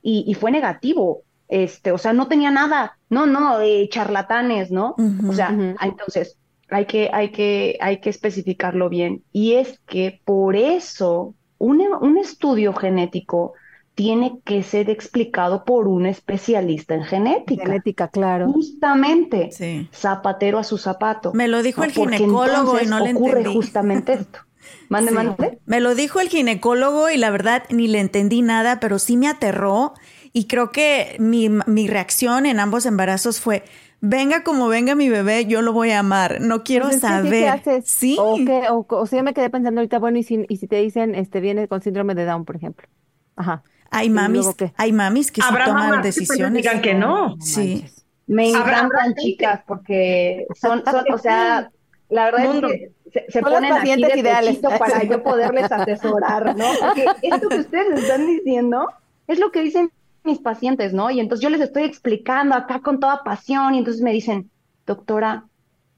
[0.02, 1.24] y, fue negativo.
[1.50, 4.96] Este, o sea, no tenía nada, no, no, eh, charlatanes, ¿no?
[5.28, 6.38] o sea, entonces
[6.70, 9.24] hay que, hay que, hay que especificarlo bien.
[9.32, 13.54] Y es que por eso un, un estudio genético
[13.96, 17.66] tiene que ser explicado por un especialista en genética.
[17.66, 18.52] Genética, claro.
[18.52, 19.88] Justamente, Sí.
[19.94, 21.34] zapatero a su zapato.
[21.34, 21.86] Me lo dijo ¿no?
[21.88, 23.56] el Porque ginecólogo y no le ocurre entendí.
[23.56, 24.40] justamente esto.
[24.90, 25.16] Mande, Sí.
[25.16, 25.60] mande.
[25.66, 29.28] Me lo dijo el ginecólogo y la verdad ni le entendí nada, pero sí me
[29.28, 29.94] aterró
[30.34, 33.64] y creo que mi, mi reacción en ambos embarazos fue,
[34.02, 37.08] venga como venga mi bebé, yo lo voy a amar, no quiero Pues es que
[37.08, 37.32] sí, saber.
[37.32, 37.86] ¿qué haces?
[37.88, 40.58] Sí, O, qué- o, o sea, yo me quedé pensando ahorita, bueno, y si, y
[40.58, 42.88] si te dicen, este, viene con síndrome de Down, por ejemplo.
[43.36, 43.64] Ajá.
[43.92, 46.62] hay ¿Y mamis, hay mamis que sí toman mamás que pues decisiones.
[46.64, 47.36] digan que no.
[47.40, 47.76] Sí.
[47.76, 48.06] manches.
[48.26, 51.70] Me encantan, chicas, porque son, son, o sea,
[52.14, 52.68] la verdad Mundo.
[52.68, 54.58] es que se, se ponen aquí pacientes de ideales.
[54.60, 56.66] para yo poderles asesorar, ¿no?
[56.80, 58.90] Porque esto que ustedes están diciendo
[59.28, 59.92] es lo que dicen
[60.24, 61.12] mis pacientes, ¿no?
[61.12, 64.50] Y entonces yo les estoy explicando acá con toda pasión y entonces me dicen,
[64.86, 65.46] doctora,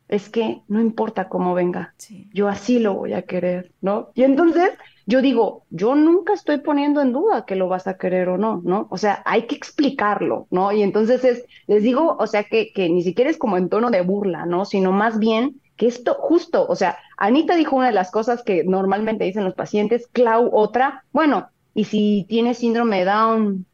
[0.08, 2.30] es que no importa cómo venga, Sí.
[2.34, 4.10] yo así lo voy a querer, ¿no?
[4.14, 4.72] Y entonces
[5.06, 8.62] yo digo, yo nunca estoy poniendo en duda que lo vas a querer o no,
[8.64, 8.88] ¿no?
[8.92, 10.72] O sea, hay que explicarlo, ¿no?
[10.72, 13.92] Y entonces es, les digo, o sea, que, que ni siquiera es como en tono
[13.92, 14.66] de burla, ¿no?
[14.66, 18.64] Sino más bien que esto justo, o sea, Anita dijo una de las cosas que
[18.64, 23.68] normalmente dicen los pacientes, Clau otra, bueno, y si tiene síndrome de Down,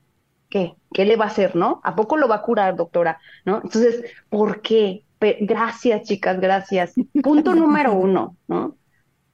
[0.50, 0.76] ¿qué?
[0.94, 1.82] ¿Qué le va a hacer, no?
[1.84, 3.20] ¿A poco lo va a curar, doctora?
[3.46, 3.58] ¿No?
[3.64, 5.06] Entonces, ¿por qué?
[5.20, 7.00] Pe- gracias, chicas, gracias.
[7.22, 8.78] Punto número uno, ¿no?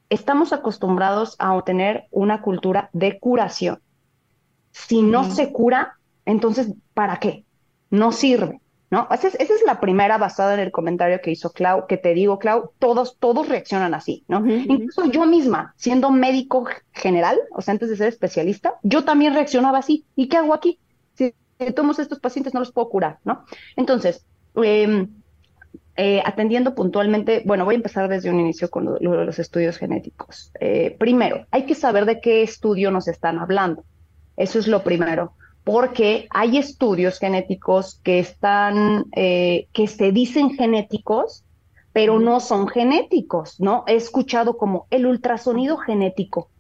[0.10, 3.82] Estamos acostumbrados a tener una cultura de curación.
[4.72, 7.46] Si no se cura, entonces, ¿para qué?
[7.90, 9.08] No sirve, ¿no?
[9.12, 12.14] Esa es, esa es la primera basada en el comentario que hizo Clau, que te
[12.14, 14.46] digo, Clau, todos, todos reaccionan así, ¿no?
[14.48, 19.80] Incluso yo misma, siendo médico general, o sea, antes de ser especialista, yo también reaccionaba
[19.80, 20.06] así.
[20.16, 20.80] ¿Y qué hago aquí?
[21.16, 21.34] Si
[21.76, 23.46] todos estos pacientes no los puedo curar, ¿no?
[23.76, 24.26] Entonces,
[24.64, 25.08] eh,
[26.00, 29.40] eh, atendiendo puntualmente, bueno, voy a empezar desde un inicio con lo, lo de los
[29.40, 30.52] estudios genéticos.
[30.60, 33.84] Eh, primero, hay que saber de qué estudio nos están hablando.
[34.36, 35.34] Eso es lo primero,
[35.64, 41.44] porque hay estudios genéticos que están, eh, que se dicen genéticos,
[41.94, 43.84] pero no son genéticos, ¿no?
[43.88, 46.52] He escuchado como el ultrasonido genético.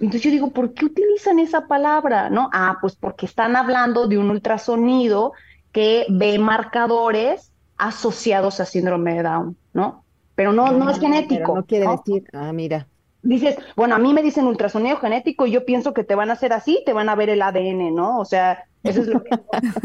[0.00, 2.30] Entonces yo digo, ¿por qué utilizan esa palabra?
[2.30, 2.50] ¿No?
[2.52, 5.32] Ah, pues porque están hablando de un ultrasonido
[5.70, 10.04] que ve marcadores asociados a síndrome de Down, ¿no?
[10.34, 11.54] Pero no, no es Ah, genético.
[11.54, 11.90] Pero no quiere ¿no?
[11.90, 12.88] decir, ah, mira.
[13.22, 16.34] dices, bueno, a mí me dicen ultrasonido genético y yo pienso que te van a
[16.34, 18.18] hacer así, te van a ver el ADN, ¿no?
[18.20, 19.40] O sea, eso es lo que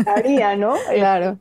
[0.06, 0.75] haría, ¿no?
[0.93, 1.39] Claro.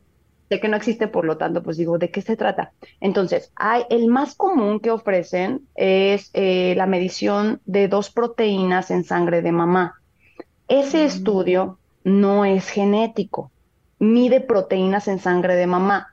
[0.51, 2.73] de que no existe, por lo tanto, pues digo, ¿de qué se trata?
[3.01, 9.05] Entonces, hay, el más común que ofrecen es eh, la medición de dos proteínas en
[9.05, 9.95] sangre de mamá.
[10.69, 13.53] Ese estudio no es genético,
[13.99, 16.10] mide proteínas en sangre de mamá,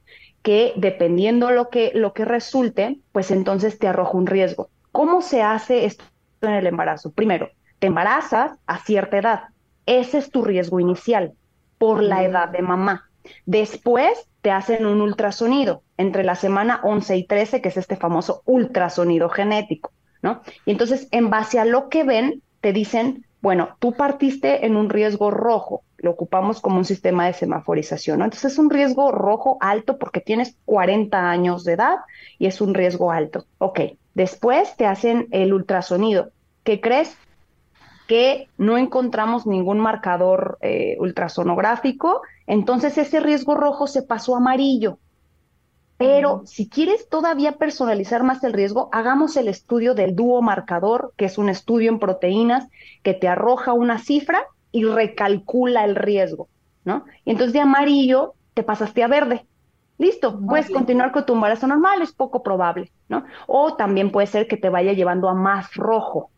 [0.47, 4.69] que dependiendo lo que, lo que resulte, pues entonces te arroja un riesgo.
[4.93, 6.05] ¿Cómo se hace esto
[6.39, 7.11] en el embarazo?
[7.11, 9.43] Primero, te embarazas a cierta edad.
[9.85, 11.33] Ese es tu riesgo inicial
[11.77, 13.09] por la edad de mamá.
[13.45, 18.41] Después te hacen un ultrasonido entre la semana 11 y 13, que es este famoso
[18.45, 20.43] ultrasonido genético, ¿no?
[20.65, 24.89] Y entonces, en base a lo que ven, te dicen, bueno, tú partiste en un
[24.89, 28.25] riesgo rojo, lo ocupamos como un sistema de semaforización, ¿no?
[28.25, 31.97] Entonces es un riesgo rojo alto porque tienes 40 años de edad
[32.37, 33.45] y es un riesgo alto.
[33.57, 33.79] Ok,
[34.13, 36.31] después te hacen el ultrasonido.
[36.63, 37.17] ¿Qué crees?
[38.07, 44.97] que no encontramos ningún marcador eh, ultrasonográfico, entonces ese riesgo rojo se pasó a amarillo.
[45.97, 51.25] Pero si quieres todavía personalizar más el riesgo, hagamos el estudio del dúo marcador, que
[51.25, 52.67] es un estudio en proteínas
[53.03, 56.47] que te arroja una cifra y recalcula el riesgo,
[56.85, 57.05] ¿no?
[57.25, 59.45] Y entonces de amarillo te pasaste a verde.
[59.97, 63.25] Listo, puedes continuar con tu embarazo normal, es poco probable, ¿no?
[63.47, 66.29] O también puede ser que te vaya llevando a más rojo,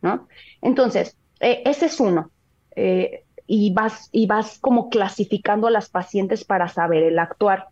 [0.00, 0.26] ¿no?
[0.62, 2.30] Entonces, eh, ese es uno.
[2.76, 7.68] Eh, y, vas, y vas como clasificando a las pacientes para saber el actuar.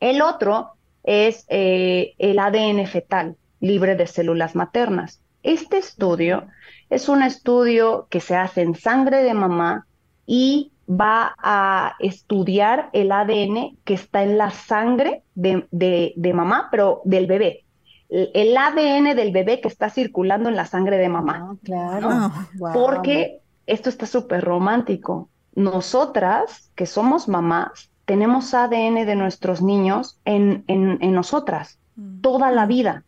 [0.00, 0.72] El otro
[1.04, 5.20] es eh, el ADN fetal libre de células maternas.
[5.42, 6.46] Este estudio
[6.90, 9.86] es un estudio que se hace en sangre de mamá
[10.26, 16.68] y va a estudiar el ADN que está en la sangre de, de, de mamá,
[16.70, 17.64] pero del bebé.
[18.08, 21.48] El, el ADN del bebé que está circulando en la sangre de mamá.
[21.50, 22.08] Ah, claro.
[22.10, 22.46] Ah.
[22.72, 25.28] Porque esto está súper romántico.
[25.54, 31.78] Nosotras, que somos mamás, tenemos ADN de nuestros niños en, en, en nosotras
[32.22, 33.04] toda la vida.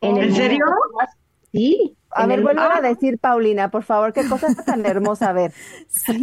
[0.00, 0.64] ¿En el serio?
[0.98, 1.16] más-
[1.52, 1.96] Sí.
[2.10, 5.30] A ver, el- vuelve Ah, a decir, Paulina, por favor, qué cosa tan hermosa.
[5.30, 5.52] A ver.
[5.88, 6.22] sí.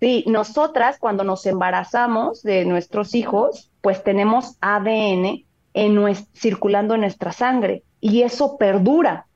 [0.00, 7.00] Sí, nosotras cuando nos embarazamos de nuestros hijos, pues tenemos ADN en nues- circulando en
[7.02, 9.26] nuestra sangre y eso perdura,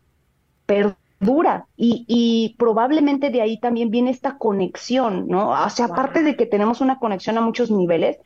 [0.66, 5.50] perdura dura y, y, probablemente de ahí también viene esta conexión, ¿no?
[5.50, 8.18] O sea, aparte de que tenemos una conexión a muchos niveles,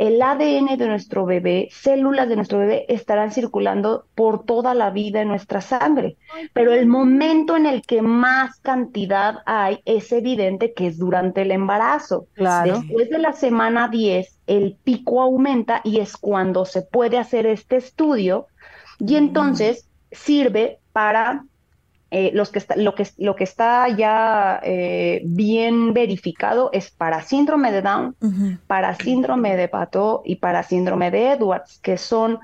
[0.00, 5.20] el ADN de nuestro bebé, células de nuestro bebé estarán circulando por toda la vida
[5.20, 6.16] en nuestra sangre,
[6.54, 11.50] pero el momento en el que más cantidad hay es evidente que es durante el
[11.50, 12.24] embarazo.
[12.32, 12.80] Claro.
[12.80, 17.76] Después de la semana 10, el pico aumenta y es cuando se puede hacer este
[17.76, 18.46] estudio
[18.98, 21.44] y entonces sirve para
[22.12, 27.22] eh, los que está, lo, que, lo que está ya eh, bien verificado es para
[27.22, 28.16] síndrome de Down,
[28.66, 32.40] para síndrome de Pato y para síndrome de Edwards, que son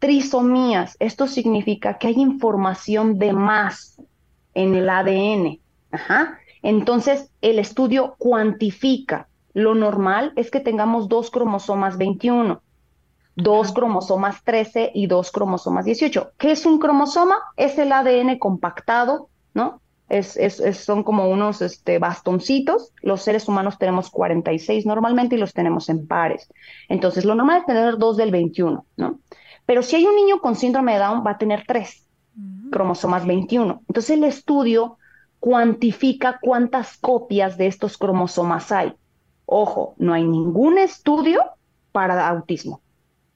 [0.00, 0.96] trisomías.
[0.98, 4.00] Esto significa que hay información de más
[4.54, 5.60] en el ADN.
[5.92, 6.38] Ajá.
[6.62, 9.28] Entonces, el estudio cuantifica.
[9.54, 12.60] Lo normal es que tengamos dos cromosomas 21
[13.36, 16.32] dos cromosomas 13 y dos cromosomas 18.
[16.38, 17.36] ¿Qué es un cromosoma?
[17.56, 19.80] Es el ADN compactado, ¿no?
[20.08, 22.92] Es, es, son como unos este, bastoncitos.
[23.02, 26.48] Los seres humanos tenemos 46 normalmente y los tenemos en pares.
[26.88, 29.20] Entonces, lo normal es tener dos del 21, ¿no?
[29.66, 32.70] Pero si hay un niño con síndrome de Down, va a tener tres mm.
[32.70, 33.82] cromosomas 21.
[33.88, 34.96] Entonces, el estudio
[35.40, 38.94] cuantifica cuántas copias de estos cromosomas hay.
[39.44, 41.42] Ojo, no hay ningún estudio
[41.92, 42.80] para autismo.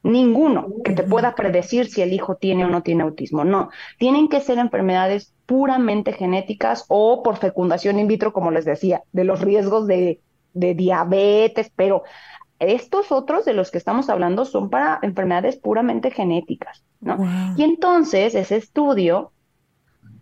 [0.03, 3.45] Ninguno que te pueda predecir si el hijo tiene o no tiene autismo.
[3.45, 9.03] No, tienen que ser enfermedades puramente genéticas o por fecundación in vitro, como les decía,
[9.13, 10.21] de los riesgos de,
[10.53, 12.03] diabetes, pero
[12.59, 17.19] estos otros de los que estamos hablando son para enfermedades puramente genéticas, ¿no?
[17.57, 19.33] Y entonces ese estudio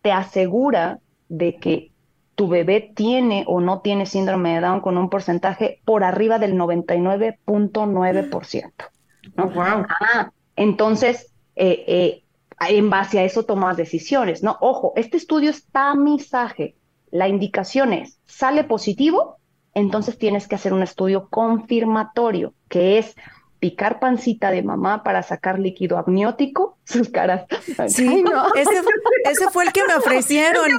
[0.02, 1.92] te asegura de que
[2.34, 6.54] tu bebé tiene o no tiene síndrome de Down con un porcentaje por arriba del
[6.54, 8.72] 99.9%.
[9.36, 9.52] ¿no?
[9.56, 12.24] Ah, entonces, eh, eh,
[12.68, 14.56] en base a eso tomas decisiones, ¿no?
[14.60, 16.76] Ojo, este estudio es tamizaje.
[17.10, 19.38] La indicación es, sale positivo,
[19.74, 23.14] entonces tienes que hacer un estudio confirmatorio, que es
[23.58, 27.46] picar pancita de mamá para sacar líquido amniótico, sus caras.
[27.88, 28.54] Sí, no.
[28.54, 28.82] ese,
[29.50, 30.68] fue el que me ofrecieron.
[30.70, 30.78] no,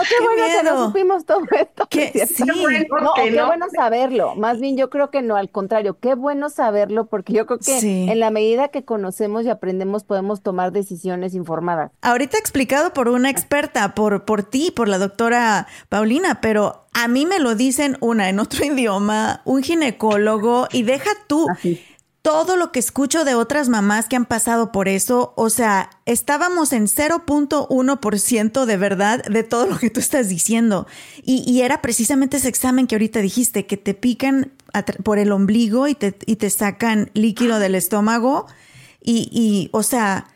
[0.00, 1.88] qué bueno que no supimos todo esto.
[1.90, 2.44] sí.
[2.44, 4.34] no, qué bueno saberlo.
[4.34, 7.78] Más bien yo creo que no, al contrario, qué bueno saberlo porque yo creo que
[8.10, 11.92] en la medida que conocemos y aprendemos podemos tomar decisiones informadas.
[12.02, 17.26] Ahorita explicado por una experta, por, por ti, por la doctora Paulina, pero a mí
[17.26, 21.46] me lo dicen una en otro idioma, un ginecólogo, y deja tú.
[22.22, 26.72] Todo lo que escucho de otras mamás que han pasado por eso, o sea, estábamos
[26.72, 30.88] en 0.1% de verdad de todo lo que tú estás diciendo.
[31.22, 34.50] Y, era precisamente ese examen que ahorita dijiste, que te pican
[35.04, 38.46] por el ombligo y te, y te sacan líquido del estómago.
[39.00, 40.26] Y, y, o sea,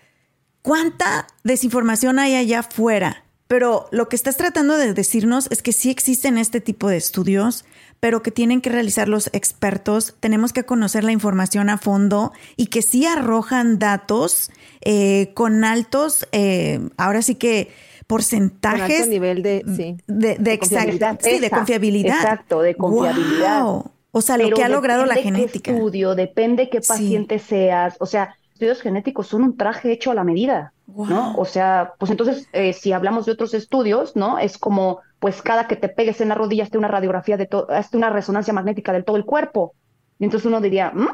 [0.63, 3.25] ¿cuánta desinformación hay allá afuera?
[3.51, 7.65] Pero lo que estás tratando de decirnos es que sí existen este tipo de estudios,
[7.99, 10.15] pero que tienen que realizar los expertos.
[10.21, 16.29] Tenemos que conocer la información a fondo y que sí arrojan datos eh, con altos,
[16.31, 17.73] eh, ahora sí que
[18.07, 18.83] porcentajes.
[18.83, 21.19] Con alto nivel de, sí, de, confiabilidad.
[21.21, 22.17] Sí, de confiabilidad.
[22.19, 23.65] Exacto, de confiabilidad.
[24.13, 25.73] O sea, lo que ha logrado la genética.
[25.73, 27.97] Qué estudio, depende qué paciente seas.
[27.99, 30.75] O sea, estudios genéticos son un traje hecho a la medida.
[30.87, 31.35] ¿no?
[31.37, 34.39] O sea, pues entonces, eh, si hablamos de otros estudios, ¿no?
[34.39, 37.71] Es como, pues cada que te pegues en la rodilla, hazte una radiografía de todo,
[37.71, 39.75] hazte una resonancia magnética del todo el cuerpo.
[40.19, 41.09] Y entonces uno diría, ¿Mm?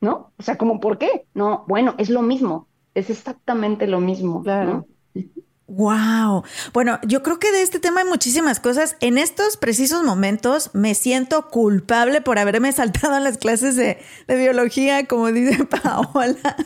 [0.00, 0.32] ¿no?
[0.38, 1.26] O sea, como, ¿por qué?
[1.34, 4.42] No, bueno, es lo mismo, es exactamente lo mismo.
[4.42, 4.86] Claro.
[5.70, 6.42] Wow.
[6.72, 8.96] Bueno, yo creo que de este tema hay muchísimas cosas.
[8.98, 15.06] En estos precisos momentos me siento culpable por haberme saltado a las clases de, biología,
[15.06, 16.56] como dice Paola,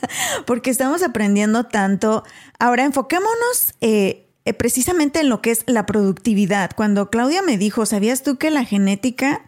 [0.46, 2.24] porque estamos aprendiendo tanto.
[2.58, 6.70] Ahora enfoquémonos eh, eh, precisamente en lo que es la productividad.
[6.74, 9.44] Cuando Claudia me dijo, ¿sabías tú que la genética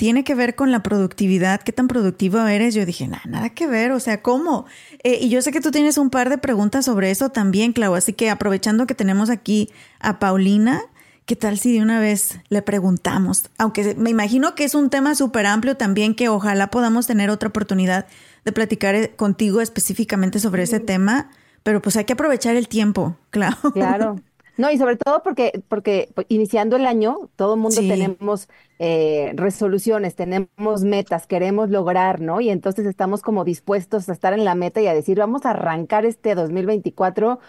[0.00, 2.74] tiene que ver con la productividad, qué tan productivo eres.
[2.74, 4.64] Yo dije, nada, nada que ver, o sea, ¿cómo?
[5.02, 7.94] Eh, y yo sé que tú tienes un par de preguntas sobre eso también, Clau,
[7.94, 10.80] así que aprovechando que tenemos aquí a Paulina,
[11.26, 13.50] ¿qué tal si de una vez le preguntamos?
[13.58, 17.50] Aunque me imagino que es un tema súper amplio también que ojalá podamos tener otra
[17.50, 18.06] oportunidad
[18.46, 21.28] de platicar eh, contigo específicamente sobre ese tema,
[21.62, 23.52] pero pues hay que aprovechar el tiempo, Clau.
[23.74, 24.16] Claro.
[24.60, 28.46] No, y sobre todo porque, porque iniciando el año, todo el mundo tenemos
[28.78, 32.42] eh, resoluciones, tenemos metas, queremos lograr, ¿no?
[32.42, 35.52] Y entonces estamos como dispuestos a estar en la meta y a decir, vamos a
[35.52, 37.40] arrancar este 2024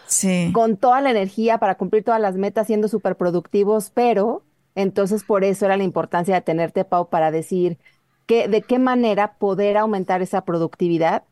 [0.53, 4.43] con toda la energía para cumplir todas las metas, siendo súper productivos, pero
[4.76, 7.78] entonces por eso era la importancia de tenerte, Pau, para decir
[8.26, 11.26] que, de qué manera poder aumentar esa productividad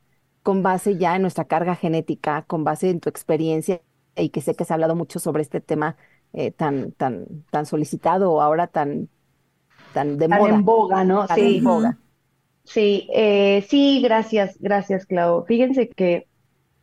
[0.44, 3.80] con base ya en nuestra carga genética, con base en tu experiencia
[4.22, 5.98] y que sé que se ha hablado mucho sobre este tema
[6.34, 9.10] eh, tan, tan, tan solicitado, ahora tan,
[9.92, 10.56] tan de Tan moda.
[10.56, 11.28] en boga, ¿no?
[11.28, 11.58] Tan Sí.
[11.58, 12.00] en boga.
[12.64, 15.46] Sí, eh, sí, gracias, gracias, Clau.
[15.46, 16.28] Fíjense que,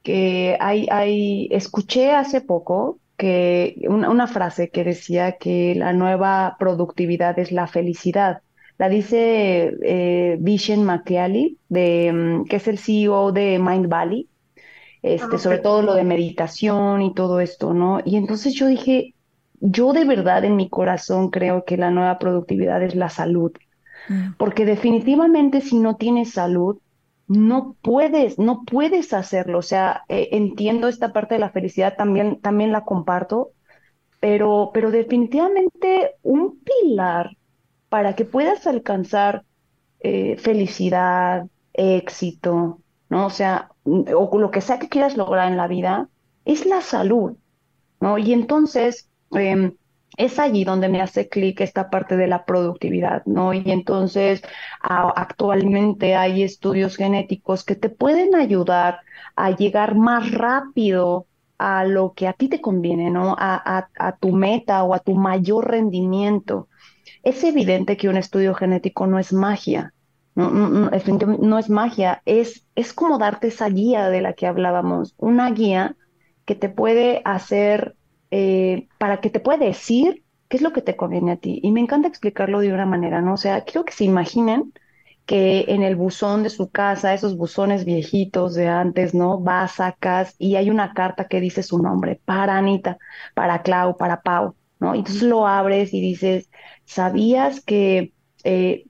[0.02, 6.56] que hay, hay, escuché hace poco que una, una frase que decía que la nueva
[6.58, 8.42] productividad es la felicidad.
[8.78, 14.28] La dice eh, Vishen Makiali, de, mm, que es el CEO de Mind Valley,
[15.06, 18.00] este, sobre todo lo de meditación y todo esto, ¿no?
[18.04, 19.14] Y entonces yo dije,
[19.60, 23.52] yo de verdad en mi corazón creo que la nueva productividad es la salud.
[24.36, 26.78] Porque definitivamente si no tienes salud,
[27.28, 29.58] no puedes, no puedes hacerlo.
[29.58, 33.50] O sea, eh, entiendo esta parte de la felicidad, también, también la comparto,
[34.20, 37.36] pero, pero definitivamente un pilar
[37.88, 39.44] para que puedas alcanzar
[40.00, 43.26] eh, felicidad, éxito, ¿no?
[43.26, 46.08] O sea, o lo que sea que quieras lograr en la vida,
[46.44, 47.36] es la salud,
[48.00, 48.18] ¿no?
[48.18, 49.76] Y entonces, em,
[50.16, 53.52] es allí donde me hace clic esta parte de la productividad, ¿no?
[53.54, 54.42] Y entonces
[54.80, 59.00] actualmente hay estudios genéticos que te pueden ayudar
[59.36, 61.26] a llegar más rápido
[61.58, 63.34] a lo que a ti te conviene, ¿no?
[63.38, 66.68] A- a tu meta o a tu mayor rendimiento.
[67.24, 69.94] Es evidente que un estudio genético no es magia,
[70.36, 70.90] no, no, no,
[71.40, 75.96] no es magia, es, es como darte esa guía de la que hablábamos, una guía
[76.44, 77.96] que te puede hacer
[78.30, 81.60] eh, para que te pueda decir qué es lo que te conviene a ti.
[81.62, 83.34] Y me encanta explicarlo de una manera, ¿no?
[83.34, 84.72] O sea, quiero que se imaginen
[85.24, 89.40] que en el buzón de su casa, esos buzones viejitos de antes, ¿no?
[89.40, 92.98] Vas, sacas y hay una carta que dice su nombre, para Anita,
[93.34, 94.94] para Clau, para Pau, ¿no?
[94.94, 96.50] Y entonces lo abres y dices,
[96.84, 98.12] ¿sabías que
[98.44, 98.86] eh,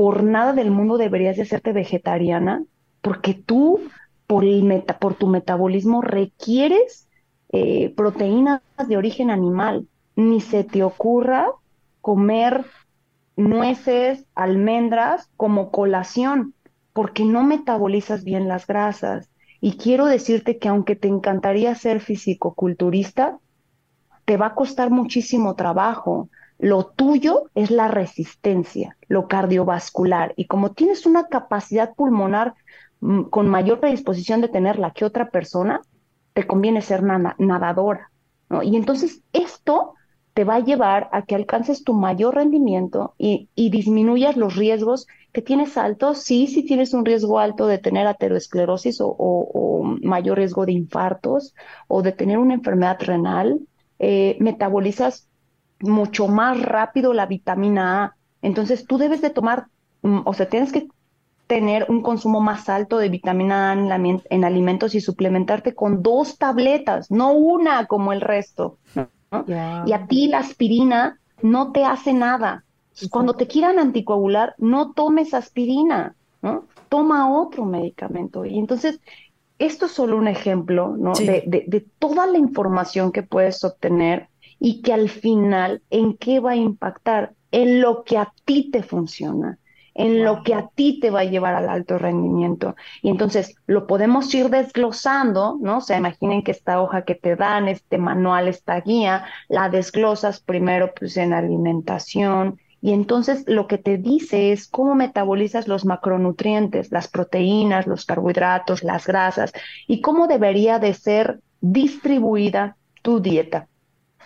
[0.00, 2.64] por nada del mundo deberías de hacerte vegetariana?
[3.02, 3.82] Porque tú,
[4.26, 7.06] por tu metabolismo, requieres
[7.52, 9.86] eh, proteínas de origen animal.
[10.16, 11.48] Ni se te ocurra
[12.00, 12.64] comer
[13.36, 16.54] nueces, almendras como colación,
[16.94, 19.28] porque no metabolizas bien las grasas.
[19.60, 23.38] Y quiero decirte que aunque te encantaría ser fisicoculturista,
[24.24, 26.30] te va a costar muchísimo trabajo.
[26.60, 30.34] Lo tuyo es la resistencia, lo cardiovascular.
[30.36, 32.54] Y como tienes una capacidad pulmonar
[33.00, 35.80] mm, con mayor predisposición de tenerla que otra persona,
[36.34, 38.12] te conviene ser nada- nadadora,
[38.48, 38.62] ¿no?
[38.62, 39.94] Y entonces esto
[40.34, 45.06] te va a llevar a que alcances tu mayor rendimiento y, y disminuyas los riesgos
[45.32, 46.18] que tienes altos.
[46.22, 50.72] Sí, sí tienes un riesgo alto de tener aterosclerosis o, o- o mayor riesgo de
[50.72, 51.54] infartos
[51.88, 53.60] o de tener una enfermedad renal.
[53.98, 55.28] Eh, metabolizas
[55.80, 58.16] mucho más rápido la vitamina A.
[58.42, 59.66] Entonces tú debes de tomar,
[60.02, 60.88] mm, o sea, tienes que
[61.46, 67.10] tener un consumo más alto de vitamina A en, alimentos y suplementarte con dos tabletas,
[67.10, 68.78] no una como el resto.
[69.82, 72.64] Y a ti la aspirina no te hace nada.
[73.10, 76.68] Cuando te quieran anticoagular, no tomes aspirina, ¿no?
[76.88, 78.44] Toma otro medicamento.
[78.44, 79.00] Y entonces,
[79.58, 81.14] esto es solo un ejemplo, ¿no?
[81.14, 81.26] Sí.
[81.26, 84.29] De, de- de toda la información que puedes obtener
[84.60, 87.32] y que al final, ¿en qué va a impactar?
[87.50, 89.58] En lo que a ti te funciona,
[89.94, 92.76] en lo que a ti te va a llevar al alto rendimiento.
[93.02, 95.78] Y entonces lo podemos ir desglosando, ¿no?
[95.78, 100.40] O sea, imaginen que esta hoja que te dan, este manual, esta guía, la desglosas
[100.40, 106.90] primero pues en alimentación y entonces lo que te dice es cómo metabolizas los macronutrientes,
[106.90, 109.52] las proteínas, los carbohidratos, las grasas
[109.86, 113.68] y cómo debería de ser distribuida tu dieta.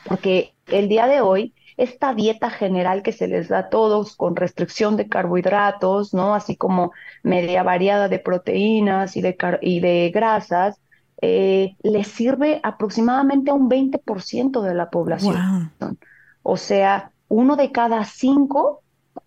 [0.05, 4.37] Porque el día de hoy, esta dieta general que se les da a todos con
[4.37, 6.35] restricción de carbohidratos, ¿no?
[6.35, 6.93] Así como
[7.23, 10.81] media variada de proteínas y de, car- y de grasas,
[11.23, 15.71] eh, les sirve aproximadamente a un 20% de la población.
[15.81, 15.97] Wow.
[16.43, 18.83] O sea, uno de cada cinco,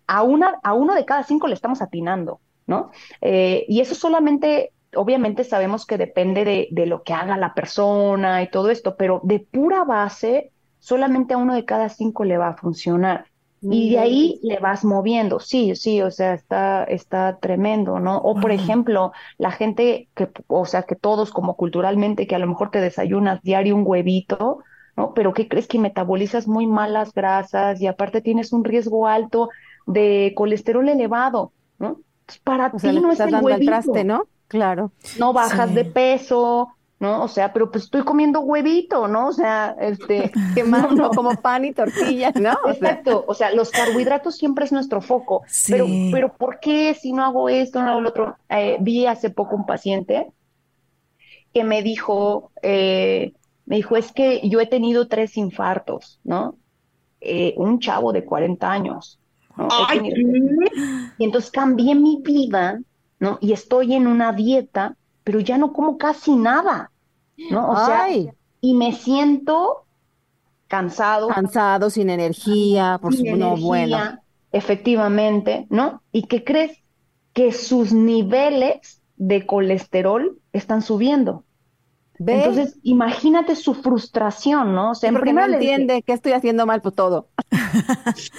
[0.06, 2.90] a, una, a uno de cada cinco le estamos atinando, ¿no?
[3.20, 8.42] Eh, y eso solamente, obviamente sabemos que depende de, de lo que haga la persona
[8.42, 12.48] y todo esto, pero de pura base, solamente a uno de cada cinco le va
[12.48, 13.26] a funcionar.
[13.70, 18.16] Y de ahí le vas moviendo, sí, sí, o sea, está, está tremendo, ¿no?
[18.18, 22.46] O por ejemplo, la gente que, o sea, que todos como culturalmente, que a lo
[22.46, 24.60] mejor te desayunas diario un huevito,
[24.96, 25.12] ¿no?
[25.14, 29.50] Pero ¿qué crees que metabolizas muy mal las grasas y aparte tienes un riesgo alto
[29.86, 32.00] de colesterol elevado, ¿no?
[32.44, 34.24] Para O ti no es estás el huevito, traste, ¿no?
[34.48, 34.92] Claro.
[35.14, 35.74] no bajas Sí.
[35.74, 36.68] de peso,
[37.00, 37.22] ¿no?
[37.22, 39.28] O sea, pero pues estoy comiendo huevito, ¿no?
[39.28, 40.90] O sea, este, ¿Qué más?
[40.92, 42.52] No, como pan y tortilla, ¿no?
[42.64, 46.10] O sea, Exacto, o sea, los carbohidratos siempre es nuestro foco, pero, Sí.
[46.12, 48.36] pero ¿por qué si no hago esto, no hago lo otro?
[48.48, 50.32] Eh, vi hace poco un paciente
[51.52, 53.32] que me dijo, eh,
[53.66, 56.56] Me dijo, es que yo he tenido tres infartos, ¿no?
[57.20, 59.18] Eh, un chavo de 40 años.
[59.56, 59.68] ¿no?
[61.18, 62.80] y entonces cambié mi vida,
[63.18, 63.38] ¿no?
[63.40, 64.96] Y estoy en una dieta,
[65.28, 66.90] pero ya no como casi nada,
[67.50, 67.68] ¿no?
[67.68, 68.06] O sea,
[68.62, 69.84] y me siento
[70.68, 71.28] cansado.
[71.28, 74.22] Cansado, sin energía, por su no bueno.
[74.52, 76.00] Efectivamente, ¿no?
[76.12, 76.78] ¿Y qué crees?
[77.34, 81.44] Que sus niveles de colesterol están subiendo.
[82.26, 84.90] Entonces, imagínate su frustración, ¿no?
[84.90, 87.28] O sea, en no entiende qué estoy haciendo mal por todo.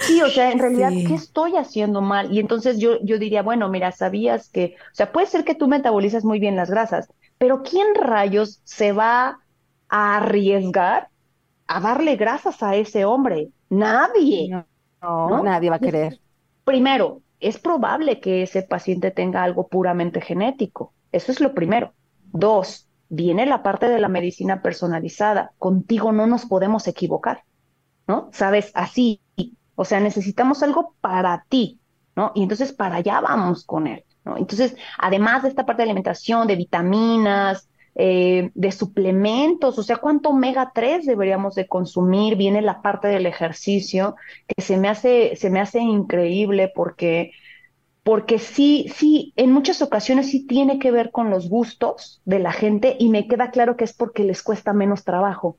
[0.00, 2.32] sí, o sea, en realidad, ¿qué estoy haciendo mal?
[2.32, 5.66] Y entonces yo, yo diría, bueno, mira, sabías que, o sea, puede ser que tú
[5.66, 7.08] metabolizas muy bien las grasas,
[7.38, 9.40] pero ¿quién rayos se va
[9.88, 11.08] a arriesgar
[11.66, 13.48] a darle grasas a ese hombre?
[13.70, 14.50] Nadie.
[15.00, 16.20] No, nadie va a querer.
[16.64, 20.92] Primero, es probable que ese paciente tenga algo puramente genético.
[21.12, 21.94] Eso es lo primero.
[22.32, 25.52] Dos, viene la parte de la medicina personalizada.
[25.58, 27.44] Contigo no nos podemos equivocar,
[28.06, 28.30] ¿no?
[28.32, 29.20] Sabes, así,
[29.74, 31.80] o sea, necesitamos algo para ti,
[32.16, 32.32] ¿no?
[32.34, 34.38] Y entonces para allá vamos con él, ¿no?
[34.38, 40.30] Entonces, además de esta parte de alimentación, de vitaminas, eh, de suplementos, o sea, cuánto
[40.30, 44.14] omega 3 deberíamos de consumir, viene la parte del ejercicio,
[44.46, 47.32] que se me hace, se me hace increíble porque,
[48.02, 52.52] porque sí, sí, en muchas ocasiones sí tiene que ver con los gustos de la
[52.52, 55.58] gente y me queda claro que es porque les cuesta menos trabajo.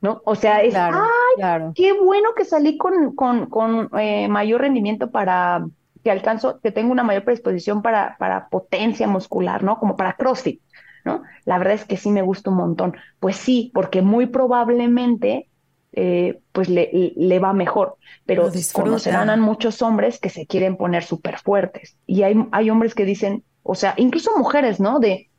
[0.00, 0.20] ¿No?
[0.26, 0.92] O sea, es, ¡ay,
[1.36, 1.72] claro.
[1.74, 5.64] qué bueno que salí con, con, con eh, mayor rendimiento para
[6.02, 9.78] que alcanzo, que tengo una mayor predisposición para, para potencia muscular, ¿no?
[9.78, 10.60] Como para CrossFit.
[11.06, 11.22] ¿no?
[11.46, 12.96] La verdad es que sí me gusta un montón.
[13.18, 15.48] Pues sí, porque muy probablemente
[15.96, 21.04] eh, pues le, le, va mejor, pero conocerán a muchos hombres que se quieren poner
[21.04, 21.96] súper fuertes.
[22.06, 24.98] Y hay, hay hombres que dicen, o sea, incluso mujeres, ¿no?
[24.98, 25.30] De,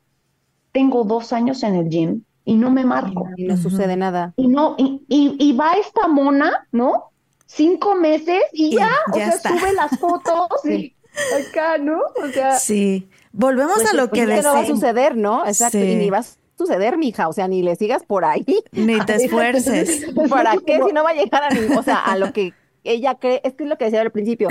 [0.72, 3.28] tengo dos años en el gym y no me marco.
[3.36, 4.34] Y no sucede nada.
[4.38, 7.12] Y no, y, y, va esta mona, ¿no?
[7.45, 10.95] Cinco meses y, ya, o sea, sube las fotos y
[11.49, 11.99] acá, ¿no?
[12.24, 12.58] O sea.
[12.60, 13.10] Sí.
[13.34, 14.43] Volvemos pues a lo que decía.
[14.43, 15.45] no va a suceder, ¿no?
[15.45, 15.78] Exacto.
[15.80, 16.24] Y ni va a
[16.58, 17.28] suceder, mija.
[17.28, 18.45] O sea, ni le sigas por ahí.
[18.72, 20.06] Ni te esfuerces.
[20.30, 20.80] ¿Para qué?
[20.86, 22.53] Si no va a llegar a ni, o sea, a lo que
[22.84, 24.47] ella cree, es que es lo que decía al principio,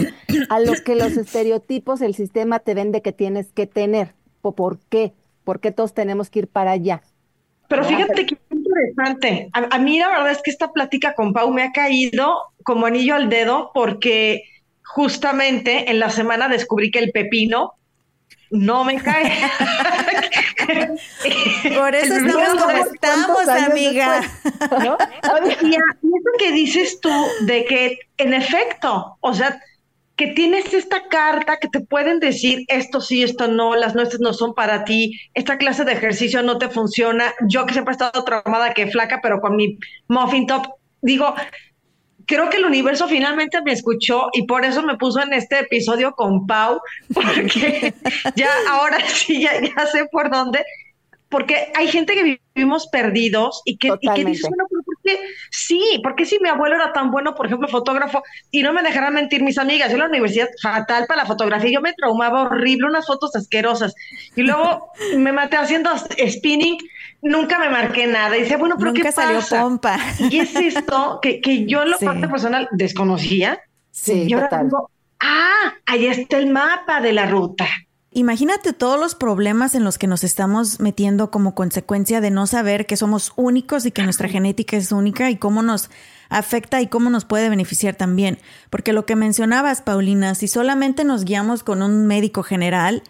[0.49, 4.15] a lo que los estereotipos, el sistema te vende que tienes que tener.
[4.43, 5.13] ¿O por qué?
[5.45, 7.03] ¿Por qué todos tenemos que ir para allá?
[7.69, 9.49] Pero fíjate qué interesante.
[9.53, 12.87] A, a, mí la verdad es que esta plática con Pau me ha caído como
[12.87, 14.43] anillo al dedo porque
[14.83, 17.73] justamente en la semana descubrí que el pepino
[18.55, 19.33] no me cae.
[21.77, 24.23] Por eso estamos como estamos, amiga.
[25.63, 27.11] Y eso que dices tú
[27.43, 29.61] de que, en efecto, o sea,
[30.17, 34.33] que tienes esta carta que te pueden decir esto sí, esto no, las nueces no
[34.33, 37.35] son para ti, esta clase de ejercicio no te funciona.
[37.49, 40.69] Yo que siempre he estado traumada que flaca, pero con mi muffin top,
[41.03, 41.35] digo,
[42.27, 46.12] creo que el universo finalmente me escuchó y por eso me puso en este episodio
[46.12, 46.81] con Pau,
[47.14, 47.95] porque
[48.37, 50.64] ya ahora sí, ya, ya, sé por dónde,
[51.29, 55.18] porque hay gente que vivimos perdidos y que, y que dice, bueno, pero ¿por qué?
[55.51, 58.22] Sí, porque si mi abuelo era tan bueno, por ejemplo, fotógrafo,
[58.53, 61.72] y no me dejarán mentir mis amigas, yo en la universidad fatal para la fotografía,
[61.72, 63.95] yo me traumaba horrible, unas fotos asquerosas,
[64.37, 66.79] y luego me maté haciendo spinning,
[67.25, 68.37] nunca me marqué nada.
[68.37, 69.99] Y decía, bueno, pero ¿qué salió pompa.
[70.31, 73.59] Y es esto que, que yo en lo parte personal desconocía.
[73.91, 77.66] Sí, y ahora digo, ah, ahí está el mapa de la ruta.
[78.16, 82.87] Imagínate todos los problemas en los que nos estamos metiendo como consecuencia de no saber
[82.87, 85.91] que somos únicos y que nuestra genética es única y cómo nos
[86.29, 88.39] afecta y cómo nos puede beneficiar también.
[88.70, 93.03] Porque lo que mencionabas, Paulina, si solamente nos guiamos con un médico general,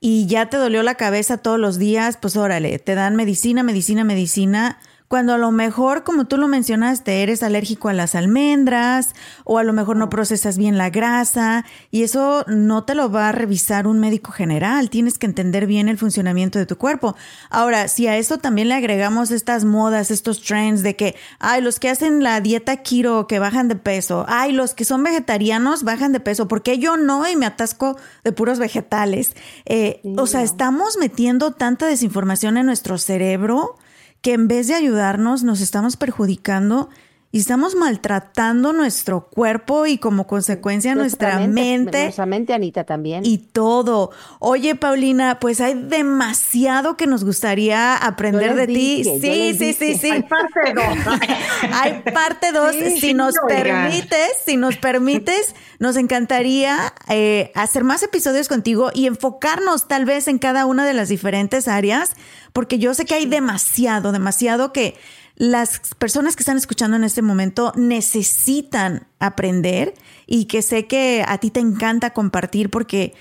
[0.00, 4.04] y ya te dolió la cabeza todos los días, pues órale, te dan medicina, medicina,
[4.04, 4.78] medicina,
[5.08, 9.64] cuando a lo mejor, como tú lo mencionaste, eres alérgico a las almendras o a
[9.64, 13.86] lo mejor no procesas bien la grasa y eso no te lo va a revisar
[13.86, 14.90] un médico general.
[14.90, 17.16] Tienes que entender bien el funcionamiento de tu cuerpo.
[17.48, 21.80] Ahora, si a eso también le agregamos estas modas, estos trends de que, ay, los
[21.80, 26.12] que hacen la dieta keto que bajan de peso, ay, los que son vegetarianos bajan
[26.12, 29.34] de peso, porque yo no y me atasco de puros vegetales.
[29.64, 33.76] Eh, o sea, estamos metiendo tanta desinformación en nuestro cerebro
[34.20, 36.88] que en vez de ayudarnos nos estamos perjudicando
[37.30, 43.26] y estamos maltratando nuestro cuerpo y como consecuencia nuestra, mente, Nuestra mente, Anita, también.
[43.26, 44.12] Y todo.
[44.38, 49.04] Oye, Paulina, pues hay demasiado que nos gustaría aprender de ti.
[49.04, 50.10] Sí, sí, sí, sí.
[50.10, 51.20] Hay parte dos.
[51.74, 52.74] hay parte dos.
[52.98, 59.86] si nos permites, si nos permites, nos encantaría eh, hacer más episodios contigo y enfocarnos
[59.86, 62.12] tal vez en cada una de las diferentes áreas,
[62.54, 64.96] porque yo sé que hay demasiado, demasiado que
[65.38, 69.94] las personas que están escuchando en este momento necesitan aprender
[70.26, 73.14] y que sé que a ti te encanta compartir porque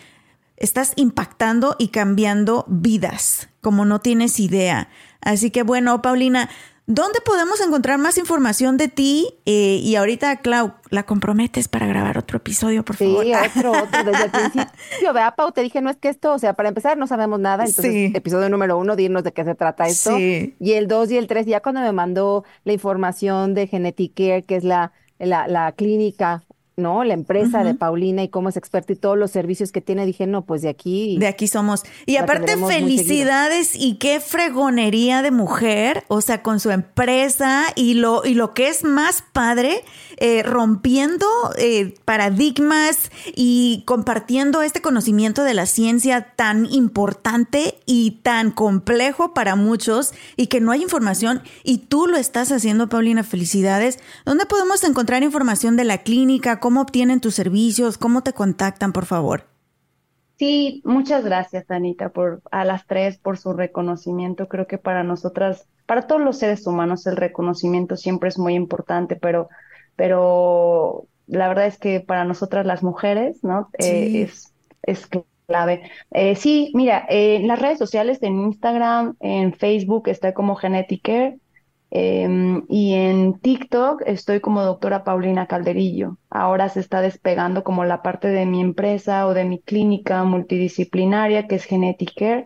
[0.58, 4.90] estás impactando y cambiando vidas, como no tienes idea.
[5.22, 6.50] Así que bueno, Paulina,
[6.90, 9.28] ¿Dónde podemos encontrar más información de ti?
[9.46, 13.26] Eh, y ahorita, Clau, la comprometes para grabar otro episodio, por favor.
[13.26, 14.06] Sí, otro, otro.
[14.06, 16.98] Desde el principio, vea, Pau, te dije, no es que esto, o sea, para empezar
[16.98, 17.66] no sabemos nada.
[17.66, 20.16] Entonces, episodio número uno, dirnos de qué se trata esto.
[20.16, 20.56] Sí.
[20.62, 24.44] Y el dos y el tres, ya cuando me mandó la información de Genetic Care,
[24.44, 26.46] que es la, la, la clínica
[26.78, 27.04] ¿no?
[27.04, 30.28] La empresa de Paulina y cómo es experta y todos los servicios que tiene, dije,
[30.28, 31.18] no, pues de aquí.
[31.18, 31.84] De aquí somos.
[32.06, 38.24] Y aparte, felicidades y qué fregonería de mujer, o sea, con su empresa y lo,
[38.26, 39.84] y lo que es más padre,
[40.18, 41.26] eh, rompiendo
[41.58, 49.56] eh, paradigmas y compartiendo este conocimiento de la ciencia tan importante y tan complejo para
[49.56, 54.00] muchos y que no hay información y tú lo estás haciendo, Paulina, felicidades.
[54.26, 56.60] ¿Dónde podemos encontrar información de la clínica?
[56.60, 57.98] ¿Cómo obtienen tus servicios?
[57.98, 59.46] ¿Cómo te contactan, por favor?
[60.38, 64.48] Sí, muchas gracias, Anita, por a las tres por su reconocimiento.
[64.48, 69.16] Creo que para nosotras, para todos los seres humanos, el reconocimiento siempre es muy importante,
[69.16, 69.50] pero,
[69.98, 73.70] pero la verdad es que para nosotras las mujeres, ¿no?
[73.80, 75.10] Eh, es, es
[75.48, 75.92] clave.
[76.12, 81.40] Eh, sí, mira, en las redes sociales, en Instagram, en Facebook, está como Genetic Care.
[81.90, 86.18] Em, y en TikTok estoy como doctora Paulina Calderillo.
[86.30, 91.48] Ahora se está despegando como la parte de mi empresa o de mi clínica multidisciplinaria
[91.48, 92.46] que es Genetic Care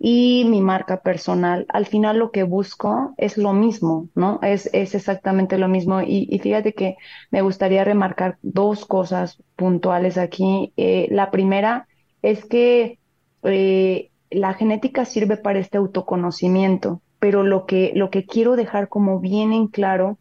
[0.00, 1.66] y mi marca personal.
[1.68, 4.40] Al final lo que busco es lo mismo, ¿no?
[4.42, 6.00] Es, es exactamente lo mismo.
[6.00, 6.96] Y, fíjate que
[7.30, 10.72] me gustaría remarcar dos cosas puntuales aquí.
[10.76, 11.86] Eh, la primera
[12.22, 12.98] es que
[13.42, 19.20] eh, la genética sirve para este autoconocimiento pero lo que, lo que quiero dejar como
[19.20, 20.18] bien en claro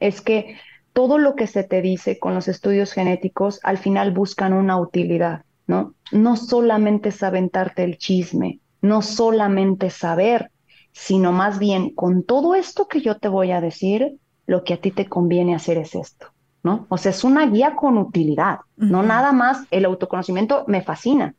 [0.00, 0.56] es que
[0.92, 5.44] todo lo que se te dice con los estudios genéticos al final buscan una utilidad,
[5.66, 5.94] ¿no?
[6.12, 10.50] No solamente es aventarte el chisme, no solamente saber,
[10.92, 14.76] sino más bien con todo esto que yo te voy a decir, lo que a
[14.76, 16.26] ti te conviene hacer es esto,
[16.62, 16.84] ¿no?
[16.90, 21.34] O sea, es una guía con utilidad, no nada más el autoconocimiento me fascina,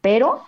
[0.00, 0.42] pero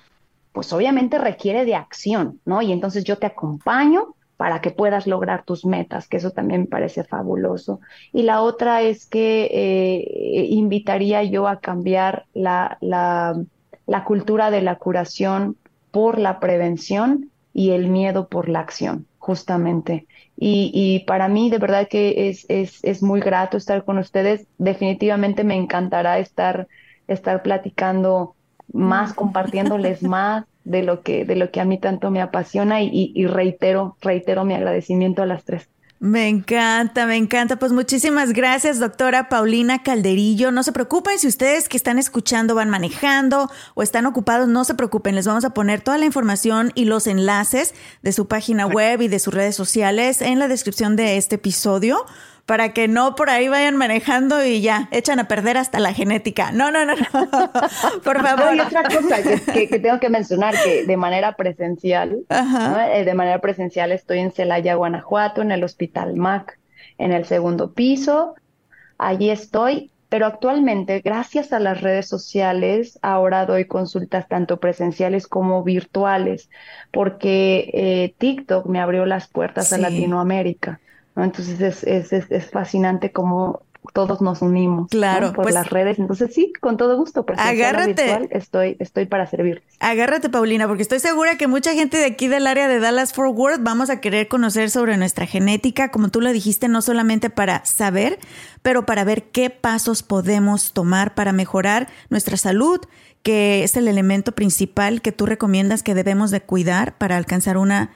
[0.53, 2.63] pues obviamente requiere de acción, ¿no?
[2.63, 6.67] Y entonces yo te acompaño para que puedas lograr tus metas, que eso también me
[6.69, 7.81] parece fabuloso.
[8.13, 13.35] Y la otra es que eh, invitaría yo a cambiar la, la,
[13.87, 15.57] la, cultura de la curación
[15.95, 20.09] por la prevención y el miedo por la acción, justamente.
[20.37, 24.49] Y, y para mí de verdad que es, es, es muy grato estar con ustedes.
[24.59, 26.69] Definitivamente me encantará estar,
[27.07, 28.37] estar platicando
[28.73, 33.13] más, compartiéndoles más de lo que, de lo que a mí tanto me apasiona y,
[33.15, 35.71] y reitero, reitero mi agradecimiento a las tres.
[36.05, 37.57] Me encanta, me encanta.
[37.57, 40.53] Pues muchísimas gracias, doctora Paulina Calderillo.
[40.53, 44.75] No se preocupen si ustedes que están escuchando van manejando o están ocupados, no se
[44.75, 45.15] preocupen.
[45.15, 49.09] Les vamos a poner toda la información y los enlaces de su página web y
[49.09, 52.05] de sus redes sociales en la descripción de este episodio
[52.47, 56.53] para que no por ahí vayan manejando y ya echan a perder hasta la genética.
[56.53, 57.03] No, no, no, no.
[58.05, 58.55] por favor.
[58.55, 63.93] y otra cosa que, tengo que mencionar, que de manera presencial, eh, de manera presencial
[63.93, 66.59] estoy en Celaya, Guanajuato, en el Hospital MAC,
[66.99, 68.35] en el segundo piso.
[68.99, 75.65] Allí estoy, pero actualmente, gracias a las redes sociales, ahora doy consultas tanto presenciales como
[75.65, 76.51] virtuales,
[76.93, 80.79] porque eh, TikTok me abrió las puertas a Latinoamérica.
[81.17, 83.63] Entonces es, es, es, es fascinante cómo
[83.93, 85.99] todos nos unimos claro, por pues las redes.
[85.99, 87.25] Entonces sí, con todo gusto.
[87.37, 88.29] Agárrate.
[88.31, 89.63] estoy, estoy para servir.
[89.81, 93.37] Agárrate, Paulina, porque estoy segura que mucha gente de aquí del área de Dallas Fort
[93.37, 97.65] Worth vamos a querer conocer sobre nuestra genética, como tú lo dijiste, no solamente para
[97.65, 98.19] saber,
[98.63, 102.81] pero para ver qué pasos podemos tomar para mejorar nuestra salud,
[103.23, 107.91] que es el elemento principal que tú recomiendas que debemos de cuidar para alcanzar una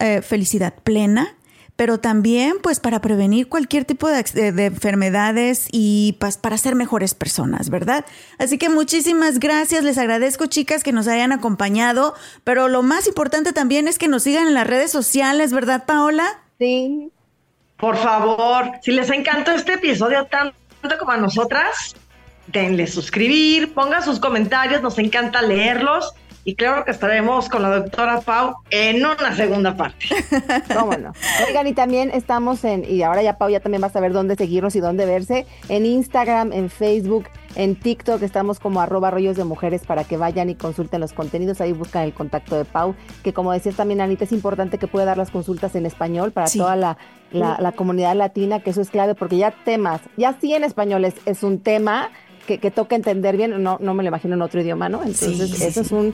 [0.00, 1.36] eh, felicidad plena
[1.76, 4.24] pero también pues para prevenir cualquier tipo de,
[4.66, 8.04] enfermedades y pues, para ser mejores personas, ¿verdad?
[8.38, 12.14] Así que muchísimas gracias, les agradezco chicas que nos hayan acompañado,
[12.44, 16.40] pero lo más importante también es que nos sigan en las redes sociales, ¿verdad Paola?
[16.58, 17.10] Sí.
[17.76, 20.54] Por favor, si les encantó este episodio tanto
[20.98, 21.94] como a nosotras,
[22.46, 26.14] denle suscribir, pongan sus comentarios, nos encanta leerlos
[26.44, 30.06] y claro que estaremos con la doctora Pau en una segunda parte.
[30.78, 31.12] ¿Cómo no?
[31.48, 34.36] Oigan, y también estamos en, y ahora ya Pau ya también va a saber dónde
[34.36, 37.26] seguirnos y dónde verse, en Instagram, en Facebook,
[37.56, 41.60] en TikTok estamos como arroba rollos de mujeres para que vayan y consulten los contenidos.
[41.60, 45.06] Ahí buscan el contacto de Pau, que como decías también, Anita, es importante que pueda
[45.06, 46.98] dar las consultas en español para toda la,
[47.30, 51.14] la, comunidad latina, que eso es clave, porque ya temas, ya sí en español es,
[51.26, 52.10] es un tema
[52.46, 55.02] que, que, toca entender bien, no, no me lo imagino en otro idioma, ¿no?
[55.02, 56.12] Entonces, eso es un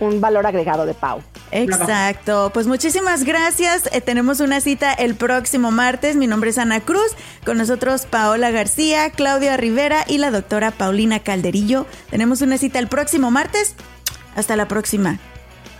[0.00, 1.22] un valor agregado de Pau.
[1.50, 2.50] Exacto.
[2.52, 3.88] Pues muchísimas gracias.
[3.92, 6.16] Eh, tenemos una cita el próximo martes.
[6.16, 7.16] Mi nombre es Ana Cruz.
[7.44, 11.86] Con nosotros Paola García, Claudia Rivera y la doctora Paulina Calderillo.
[12.10, 13.74] Tenemos una cita el próximo martes.
[14.36, 15.18] Hasta la próxima.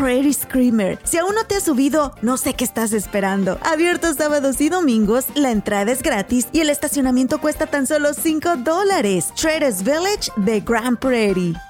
[0.00, 0.98] Prairie Screamer.
[1.04, 3.58] Si aún no te has subido, no sé qué estás esperando.
[3.62, 8.56] Abierto sábados y domingos, la entrada es gratis y el estacionamiento cuesta tan solo 5
[8.64, 9.30] dólares.
[9.38, 11.69] Traders Village de Grand Prairie.